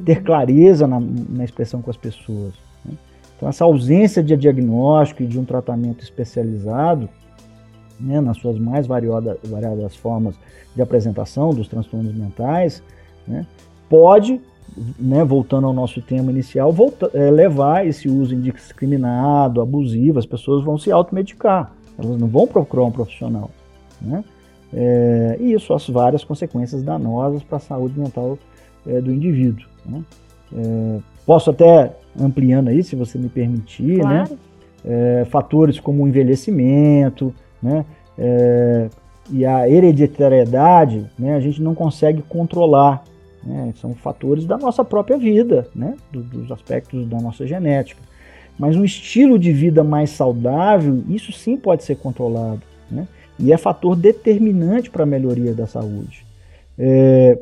ter 0.06 0.24
clareza 0.24 0.88
na, 0.88 1.00
na 1.00 1.44
expressão 1.44 1.82
com 1.82 1.90
as 1.90 1.98
pessoas. 1.98 2.69
Então, 3.40 3.48
essa 3.48 3.64
ausência 3.64 4.22
de 4.22 4.36
diagnóstico 4.36 5.24
e 5.24 5.26
de 5.26 5.40
um 5.40 5.46
tratamento 5.46 6.04
especializado, 6.04 7.08
né, 7.98 8.20
nas 8.20 8.36
suas 8.36 8.60
mais 8.60 8.86
variadas, 8.86 9.38
variadas 9.46 9.96
formas 9.96 10.36
de 10.76 10.82
apresentação 10.82 11.52
dos 11.52 11.70
transtornos 11.70 12.14
mentais, 12.14 12.84
né, 13.26 13.48
pode 13.90 14.42
né, 15.00 15.24
voltando 15.24 15.68
ao 15.68 15.74
nosso 15.74 16.02
tema 16.02 16.32
inicial, 16.32 16.74
volta, 16.74 17.10
é, 17.14 17.32
levar 17.32 17.88
esse 17.88 18.10
uso 18.10 18.36
indiscriminado, 18.36 19.62
abusivo, 19.62 20.20
as 20.20 20.26
pessoas 20.26 20.62
vão 20.62 20.78
se 20.78 20.92
automedicar, 20.92 21.72
elas 21.98 22.20
não 22.20 22.28
vão 22.28 22.46
procurar 22.46 22.84
um 22.84 22.92
profissional. 22.92 23.50
Né? 24.02 24.22
É, 24.74 25.38
e 25.40 25.54
isso, 25.54 25.74
as 25.74 25.88
várias 25.88 26.26
consequências 26.26 26.84
danosas 26.84 27.42
para 27.42 27.56
a 27.56 27.62
saúde 27.62 27.98
mental 27.98 28.38
é, 28.86 29.00
do 29.00 29.14
indivíduo. 29.14 29.66
Né? 29.86 30.04
É, 30.54 31.00
posso 31.26 31.50
até 31.50 31.96
ampliando 32.18 32.70
aí, 32.70 32.84
se 32.84 32.96
você 32.96 33.18
me 33.18 33.30
permitir, 33.30 33.98
né? 33.98 34.26
claro. 34.26 34.38
né? 34.84 35.26
fatores 35.26 35.80
como 35.80 36.04
o 36.04 36.08
envelhecimento, 36.08 37.34
né? 37.62 37.86
e 39.32 39.46
a 39.46 39.70
hereditariedade, 39.70 41.06
né, 41.18 41.36
a 41.36 41.40
gente 41.40 41.62
não 41.62 41.76
consegue 41.76 42.22
controlar. 42.24 43.04
Né, 43.42 43.74
são 43.80 43.96
fatores 43.96 44.46
da 44.46 44.58
nossa 44.58 44.84
própria 44.84 45.18
vida, 45.18 45.68
né, 45.74 45.96
do, 46.12 46.22
dos 46.22 46.52
aspectos 46.52 47.08
da 47.08 47.20
nossa 47.20 47.48
genética. 47.48 48.02
Mas 48.58 48.76
um 48.76 48.84
estilo 48.84 49.40
de 49.40 49.54
vida 49.54 49.82
mais 49.82 50.10
saudável, 50.10 51.02
isso 51.08 51.32
sim 51.32 51.56
pode 51.56 51.86
ser 51.86 51.96
controlado. 51.96 52.62
Né, 52.92 53.08
e 53.38 53.54
é 53.54 53.58
fator 53.58 53.96
determinante 53.96 54.90
para 54.90 55.04
a 55.04 55.06
melhoria 55.06 55.54
da 55.54 55.66
saúde. 55.66 56.26
É, 56.78 57.40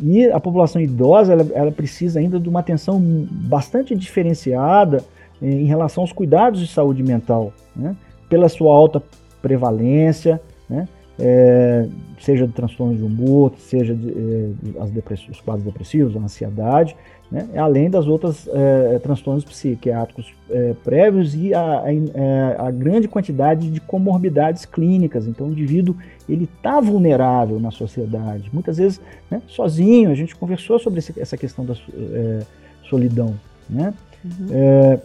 e 0.00 0.26
a 0.26 0.40
população 0.40 0.80
idosa 0.80 1.32
ela, 1.32 1.46
ela, 1.52 1.72
precisa 1.72 2.20
ainda 2.20 2.38
de 2.38 2.48
uma 2.48 2.60
atenção 2.60 3.00
bastante 3.00 3.94
diferenciada 3.94 5.04
em 5.40 5.66
relação 5.66 6.02
aos 6.02 6.12
cuidados 6.12 6.60
de 6.60 6.66
saúde 6.66 7.02
mental, 7.02 7.52
né, 7.74 7.96
pela 8.28 8.48
sua 8.48 8.74
alta 8.74 9.02
prevalência, 9.40 10.40
né, 10.68 10.88
é, 11.18 11.86
seja 12.20 12.46
de 12.46 12.52
transtorno 12.52 12.96
de 12.96 13.02
humor, 13.02 13.52
seja 13.58 13.94
de, 13.94 14.08
é, 14.08 15.30
os 15.30 15.40
quadros 15.40 15.64
depressivos, 15.64 16.16
a 16.16 16.20
ansiedade, 16.20 16.96
né, 17.30 17.46
além 17.56 17.90
das 17.90 18.06
outras 18.06 18.48
é, 18.48 18.98
transtornos 19.00 19.44
psiquiátricos 19.44 20.32
é, 20.48 20.74
prévios 20.82 21.34
e 21.34 21.52
a, 21.52 21.82
a, 21.82 21.92
é, 21.92 22.56
a, 22.58 22.70
grande 22.70 23.06
quantidade 23.06 23.70
de 23.70 23.80
comorbidades 23.80 24.64
clínicas. 24.64 25.26
Então, 25.26 25.48
o 25.48 25.52
indivíduo 25.52 25.94
ele 26.28 26.44
está 26.44 26.80
vulnerável 26.80 27.60
na 27.60 27.70
sociedade, 27.70 28.48
muitas 28.52 28.78
vezes 28.78 29.00
né, 29.30 29.42
sozinho. 29.46 30.10
A 30.10 30.14
gente 30.14 30.34
conversou 30.34 30.78
sobre 30.78 31.00
esse, 31.00 31.20
essa 31.20 31.36
questão 31.36 31.66
da 31.66 31.74
é, 31.74 32.40
solidão, 32.88 33.34
né? 33.68 33.92
Uhum. 34.24 34.98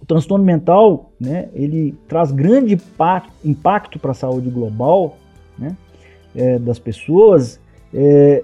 O 0.00 0.04
transtorno 0.04 0.44
mental, 0.44 1.10
né, 1.18 1.48
ele 1.54 1.94
traz 2.06 2.30
grande 2.30 2.78
impacto 3.44 3.98
para 3.98 4.10
a 4.10 4.14
saúde 4.14 4.50
global, 4.50 5.16
né, 5.58 5.76
é, 6.34 6.58
das 6.58 6.78
pessoas 6.78 7.60
é, 7.92 8.42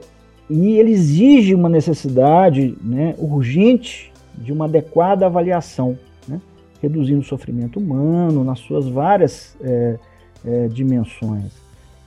e 0.48 0.78
ele 0.78 0.90
exige 0.92 1.54
uma 1.54 1.68
necessidade 1.68 2.76
né, 2.82 3.14
urgente 3.18 4.12
de 4.36 4.52
uma 4.52 4.64
adequada 4.66 5.26
avaliação, 5.26 5.98
né, 6.28 6.40
reduzindo 6.80 7.20
o 7.20 7.24
sofrimento 7.24 7.78
humano 7.78 8.44
nas 8.44 8.58
suas 8.58 8.88
várias 8.88 9.56
é, 9.62 9.98
é 10.44 10.68
dimensões. 10.68 11.52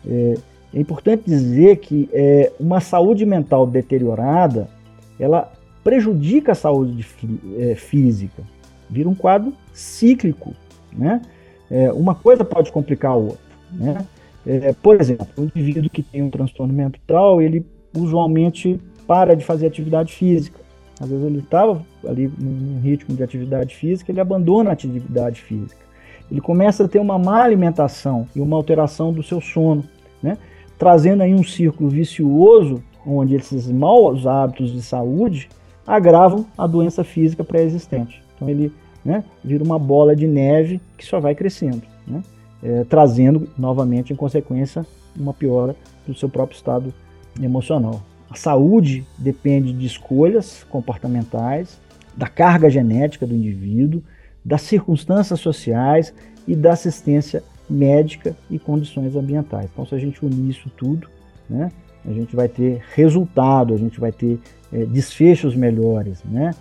É, 0.07 0.35
é, 0.73 0.79
importante 0.79 1.23
dizer 1.25 1.77
que 1.77 2.09
é, 2.13 2.51
uma 2.59 2.79
saúde 2.79 3.25
mental 3.25 3.65
deteriorada 3.65 4.69
ela 5.19 5.51
prejudica 5.83 6.51
a 6.51 6.55
saúde 6.55 7.03
física, 7.77 8.43
vira 8.89 9.07
um 9.07 9.15
quadro 9.15 9.53
cíclico, 9.71 10.53
né? 10.91 11.21
uma 11.93 12.15
coisa 12.15 12.43
pode 12.43 12.71
complicar 12.71 13.11
a 13.11 13.15
outra, 13.15 13.39
né? 13.71 14.05
É, 14.45 14.73
por 14.73 14.99
exemplo, 14.99 15.27
um 15.37 15.43
indivíduo 15.43 15.89
que 15.89 16.03
tem 16.03 16.21
um 16.21 16.29
transtorno 16.29 16.73
mental, 16.73 17.41
ele 17.41 17.65
usualmente 17.95 18.79
para 19.07 19.35
de 19.35 19.43
fazer 19.43 19.67
atividade 19.67 20.13
física. 20.13 20.59
Às 20.99 21.09
vezes 21.09 21.25
ele 21.25 21.39
estava 21.39 21.81
ali 22.07 22.31
num 22.39 22.79
ritmo 22.79 23.15
de 23.15 23.23
atividade 23.23 23.75
física, 23.75 24.11
ele 24.11 24.21
abandona 24.21 24.69
a 24.69 24.73
atividade 24.73 25.41
física. 25.41 25.83
Ele 26.31 26.41
começa 26.41 26.85
a 26.85 26.87
ter 26.87 26.99
uma 26.99 27.17
má 27.19 27.43
alimentação 27.43 28.27
e 28.35 28.41
uma 28.41 28.55
alteração 28.55 29.11
do 29.11 29.21
seu 29.21 29.41
sono, 29.41 29.83
né? 30.21 30.37
trazendo 30.77 31.23
aí 31.23 31.33
um 31.33 31.43
círculo 31.43 31.89
vicioso 31.89 32.83
onde 33.05 33.35
esses 33.35 33.69
maus 33.69 34.25
hábitos 34.25 34.71
de 34.71 34.81
saúde 34.81 35.49
agravam 35.85 36.45
a 36.57 36.65
doença 36.65 37.03
física 37.03 37.43
pré-existente. 37.43 38.23
Então 38.35 38.49
ele 38.49 38.71
né, 39.03 39.23
vira 39.43 39.63
uma 39.63 39.77
bola 39.77 40.15
de 40.15 40.25
neve 40.25 40.81
que 40.97 41.05
só 41.05 41.19
vai 41.19 41.35
crescendo. 41.35 41.83
Né? 42.07 42.23
É, 42.65 42.83
trazendo 42.83 43.47
novamente, 43.55 44.11
em 44.11 44.15
consequência, 44.15 44.83
uma 45.15 45.33
piora 45.33 45.75
do 46.07 46.15
seu 46.15 46.27
próprio 46.27 46.55
estado 46.55 46.91
emocional. 47.39 48.01
A 48.27 48.35
saúde 48.35 49.05
depende 49.17 49.71
de 49.71 49.85
escolhas 49.85 50.65
comportamentais, 50.69 51.79
da 52.17 52.27
carga 52.27 52.69
genética 52.69 53.27
do 53.27 53.35
indivíduo, 53.35 54.01
das 54.43 54.61
circunstâncias 54.61 55.39
sociais 55.39 56.11
e 56.47 56.55
da 56.55 56.73
assistência 56.73 57.43
médica 57.69 58.35
e 58.49 58.57
condições 58.57 59.15
ambientais. 59.15 59.69
Então, 59.71 59.85
se 59.85 59.93
a 59.93 59.99
gente 59.99 60.25
unir 60.25 60.49
isso 60.49 60.69
tudo, 60.75 61.07
né, 61.47 61.71
a 62.03 62.11
gente 62.11 62.35
vai 62.35 62.47
ter 62.47 62.81
resultado, 62.95 63.73
a 63.73 63.77
gente 63.77 63.99
vai 63.99 64.11
ter 64.11 64.39
é, 64.73 64.85
desfechos 64.85 65.55
melhores. 65.55 66.23
Né? 66.23 66.51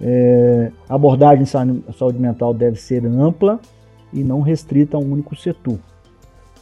É, 0.00 0.72
a 0.88 0.94
abordagem 0.94 1.42
em 1.42 1.92
saúde 1.92 2.18
mental 2.18 2.52
deve 2.52 2.80
ser 2.80 3.04
ampla, 3.06 3.60
e 4.12 4.22
não 4.22 4.40
restrita 4.40 4.96
a 4.96 5.00
um 5.00 5.12
único 5.12 5.34
setor. 5.34 5.78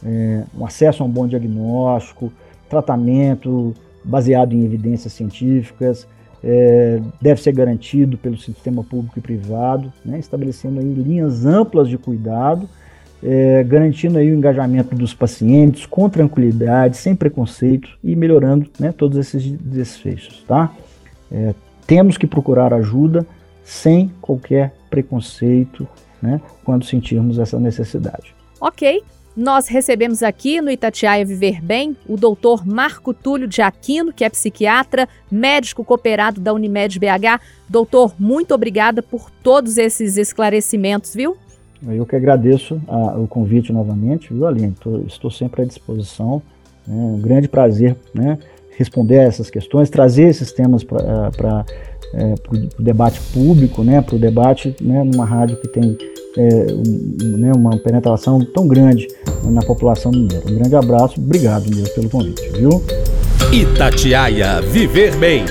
É, 0.03 0.43
um 0.57 0.65
acesso 0.65 1.03
a 1.03 1.05
um 1.05 1.09
bom 1.09 1.27
diagnóstico, 1.27 2.31
tratamento 2.69 3.73
baseado 4.03 4.53
em 4.53 4.63
evidências 4.63 5.13
científicas, 5.13 6.07
é, 6.43 6.99
deve 7.21 7.41
ser 7.41 7.51
garantido 7.51 8.17
pelo 8.17 8.37
sistema 8.37 8.83
público 8.83 9.19
e 9.19 9.21
privado, 9.21 9.93
né, 10.03 10.17
estabelecendo 10.17 10.79
aí 10.79 10.93
linhas 10.93 11.45
amplas 11.45 11.87
de 11.87 11.97
cuidado, 11.97 12.67
é, 13.23 13.63
garantindo 13.63 14.17
aí 14.17 14.31
o 14.31 14.35
engajamento 14.35 14.95
dos 14.95 15.13
pacientes 15.13 15.85
com 15.85 16.09
tranquilidade, 16.09 16.97
sem 16.97 17.15
preconceito 17.15 17.89
e 18.03 18.15
melhorando 18.15 18.67
né, 18.79 18.91
todos 18.91 19.17
esses 19.17 19.43
desfechos. 19.51 20.43
Tá? 20.47 20.73
É, 21.31 21.53
temos 21.85 22.17
que 22.17 22.25
procurar 22.25 22.73
ajuda 22.73 23.25
sem 23.63 24.11
qualquer 24.19 24.73
preconceito 24.89 25.87
né, 26.21 26.41
quando 26.63 26.85
sentirmos 26.85 27.39
essa 27.39 27.59
necessidade. 27.59 28.35
Ok. 28.59 29.03
Nós 29.35 29.69
recebemos 29.69 30.21
aqui 30.21 30.59
no 30.59 30.69
Itatiaia 30.69 31.25
Viver 31.25 31.61
Bem 31.61 31.95
o 32.05 32.17
doutor 32.17 32.67
Marco 32.67 33.13
Túlio 33.13 33.47
de 33.47 33.61
Aquino, 33.61 34.11
que 34.11 34.25
é 34.25 34.29
psiquiatra, 34.29 35.07
médico 35.31 35.85
cooperado 35.85 36.41
da 36.41 36.53
Unimed 36.53 36.99
BH. 36.99 37.41
Doutor, 37.69 38.13
muito 38.19 38.53
obrigada 38.53 39.01
por 39.01 39.31
todos 39.41 39.77
esses 39.77 40.17
esclarecimentos, 40.17 41.15
viu? 41.15 41.37
Eu 41.87 42.05
que 42.05 42.15
agradeço 42.15 42.79
a, 42.87 43.17
o 43.17 43.27
convite 43.27 43.71
novamente, 43.71 44.33
viu, 44.33 44.45
Aline? 44.45 44.75
Tô, 44.79 44.99
estou 45.07 45.31
sempre 45.31 45.61
à 45.61 45.65
disposição. 45.65 46.41
É 46.87 46.91
um 46.91 47.19
grande 47.19 47.47
prazer 47.47 47.95
né, 48.13 48.37
responder 48.77 49.19
a 49.19 49.23
essas 49.23 49.49
questões, 49.49 49.89
trazer 49.89 50.27
esses 50.27 50.51
temas 50.51 50.83
para 50.83 51.65
é, 52.13 52.35
o 52.77 52.81
debate 52.81 53.19
público, 53.33 53.83
né, 53.83 54.01
para 54.01 54.15
o 54.15 54.19
debate 54.19 54.75
né, 54.81 55.03
numa 55.03 55.25
rádio 55.25 55.57
que 55.57 55.67
tem 55.67 55.97
é, 56.37 56.67
um, 56.73 57.37
né, 57.37 57.51
uma 57.55 57.77
penetração 57.77 58.39
tão 58.53 58.67
grande 58.67 59.07
na 59.45 59.61
população 59.61 60.11
mineira. 60.11 60.43
Um 60.49 60.55
grande 60.55 60.75
abraço, 60.75 61.19
obrigado 61.19 61.69
mesmo 61.69 61.93
pelo 61.93 62.09
convite, 62.09 62.41
viu? 62.57 62.83
Itatiaia 63.51 64.61
Viver 64.61 65.15
Bem. 65.17 65.43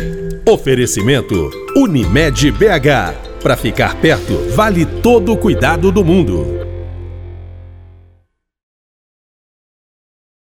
Oferecimento 0.49 1.51
Unimed 1.77 2.51
BH. 2.53 3.41
Para 3.43 3.57
ficar 3.57 3.97
perto, 4.01 4.35
vale 4.55 4.85
todo 4.85 5.33
o 5.33 5.37
cuidado 5.37 5.91
do 5.91 6.05
mundo. 6.05 6.60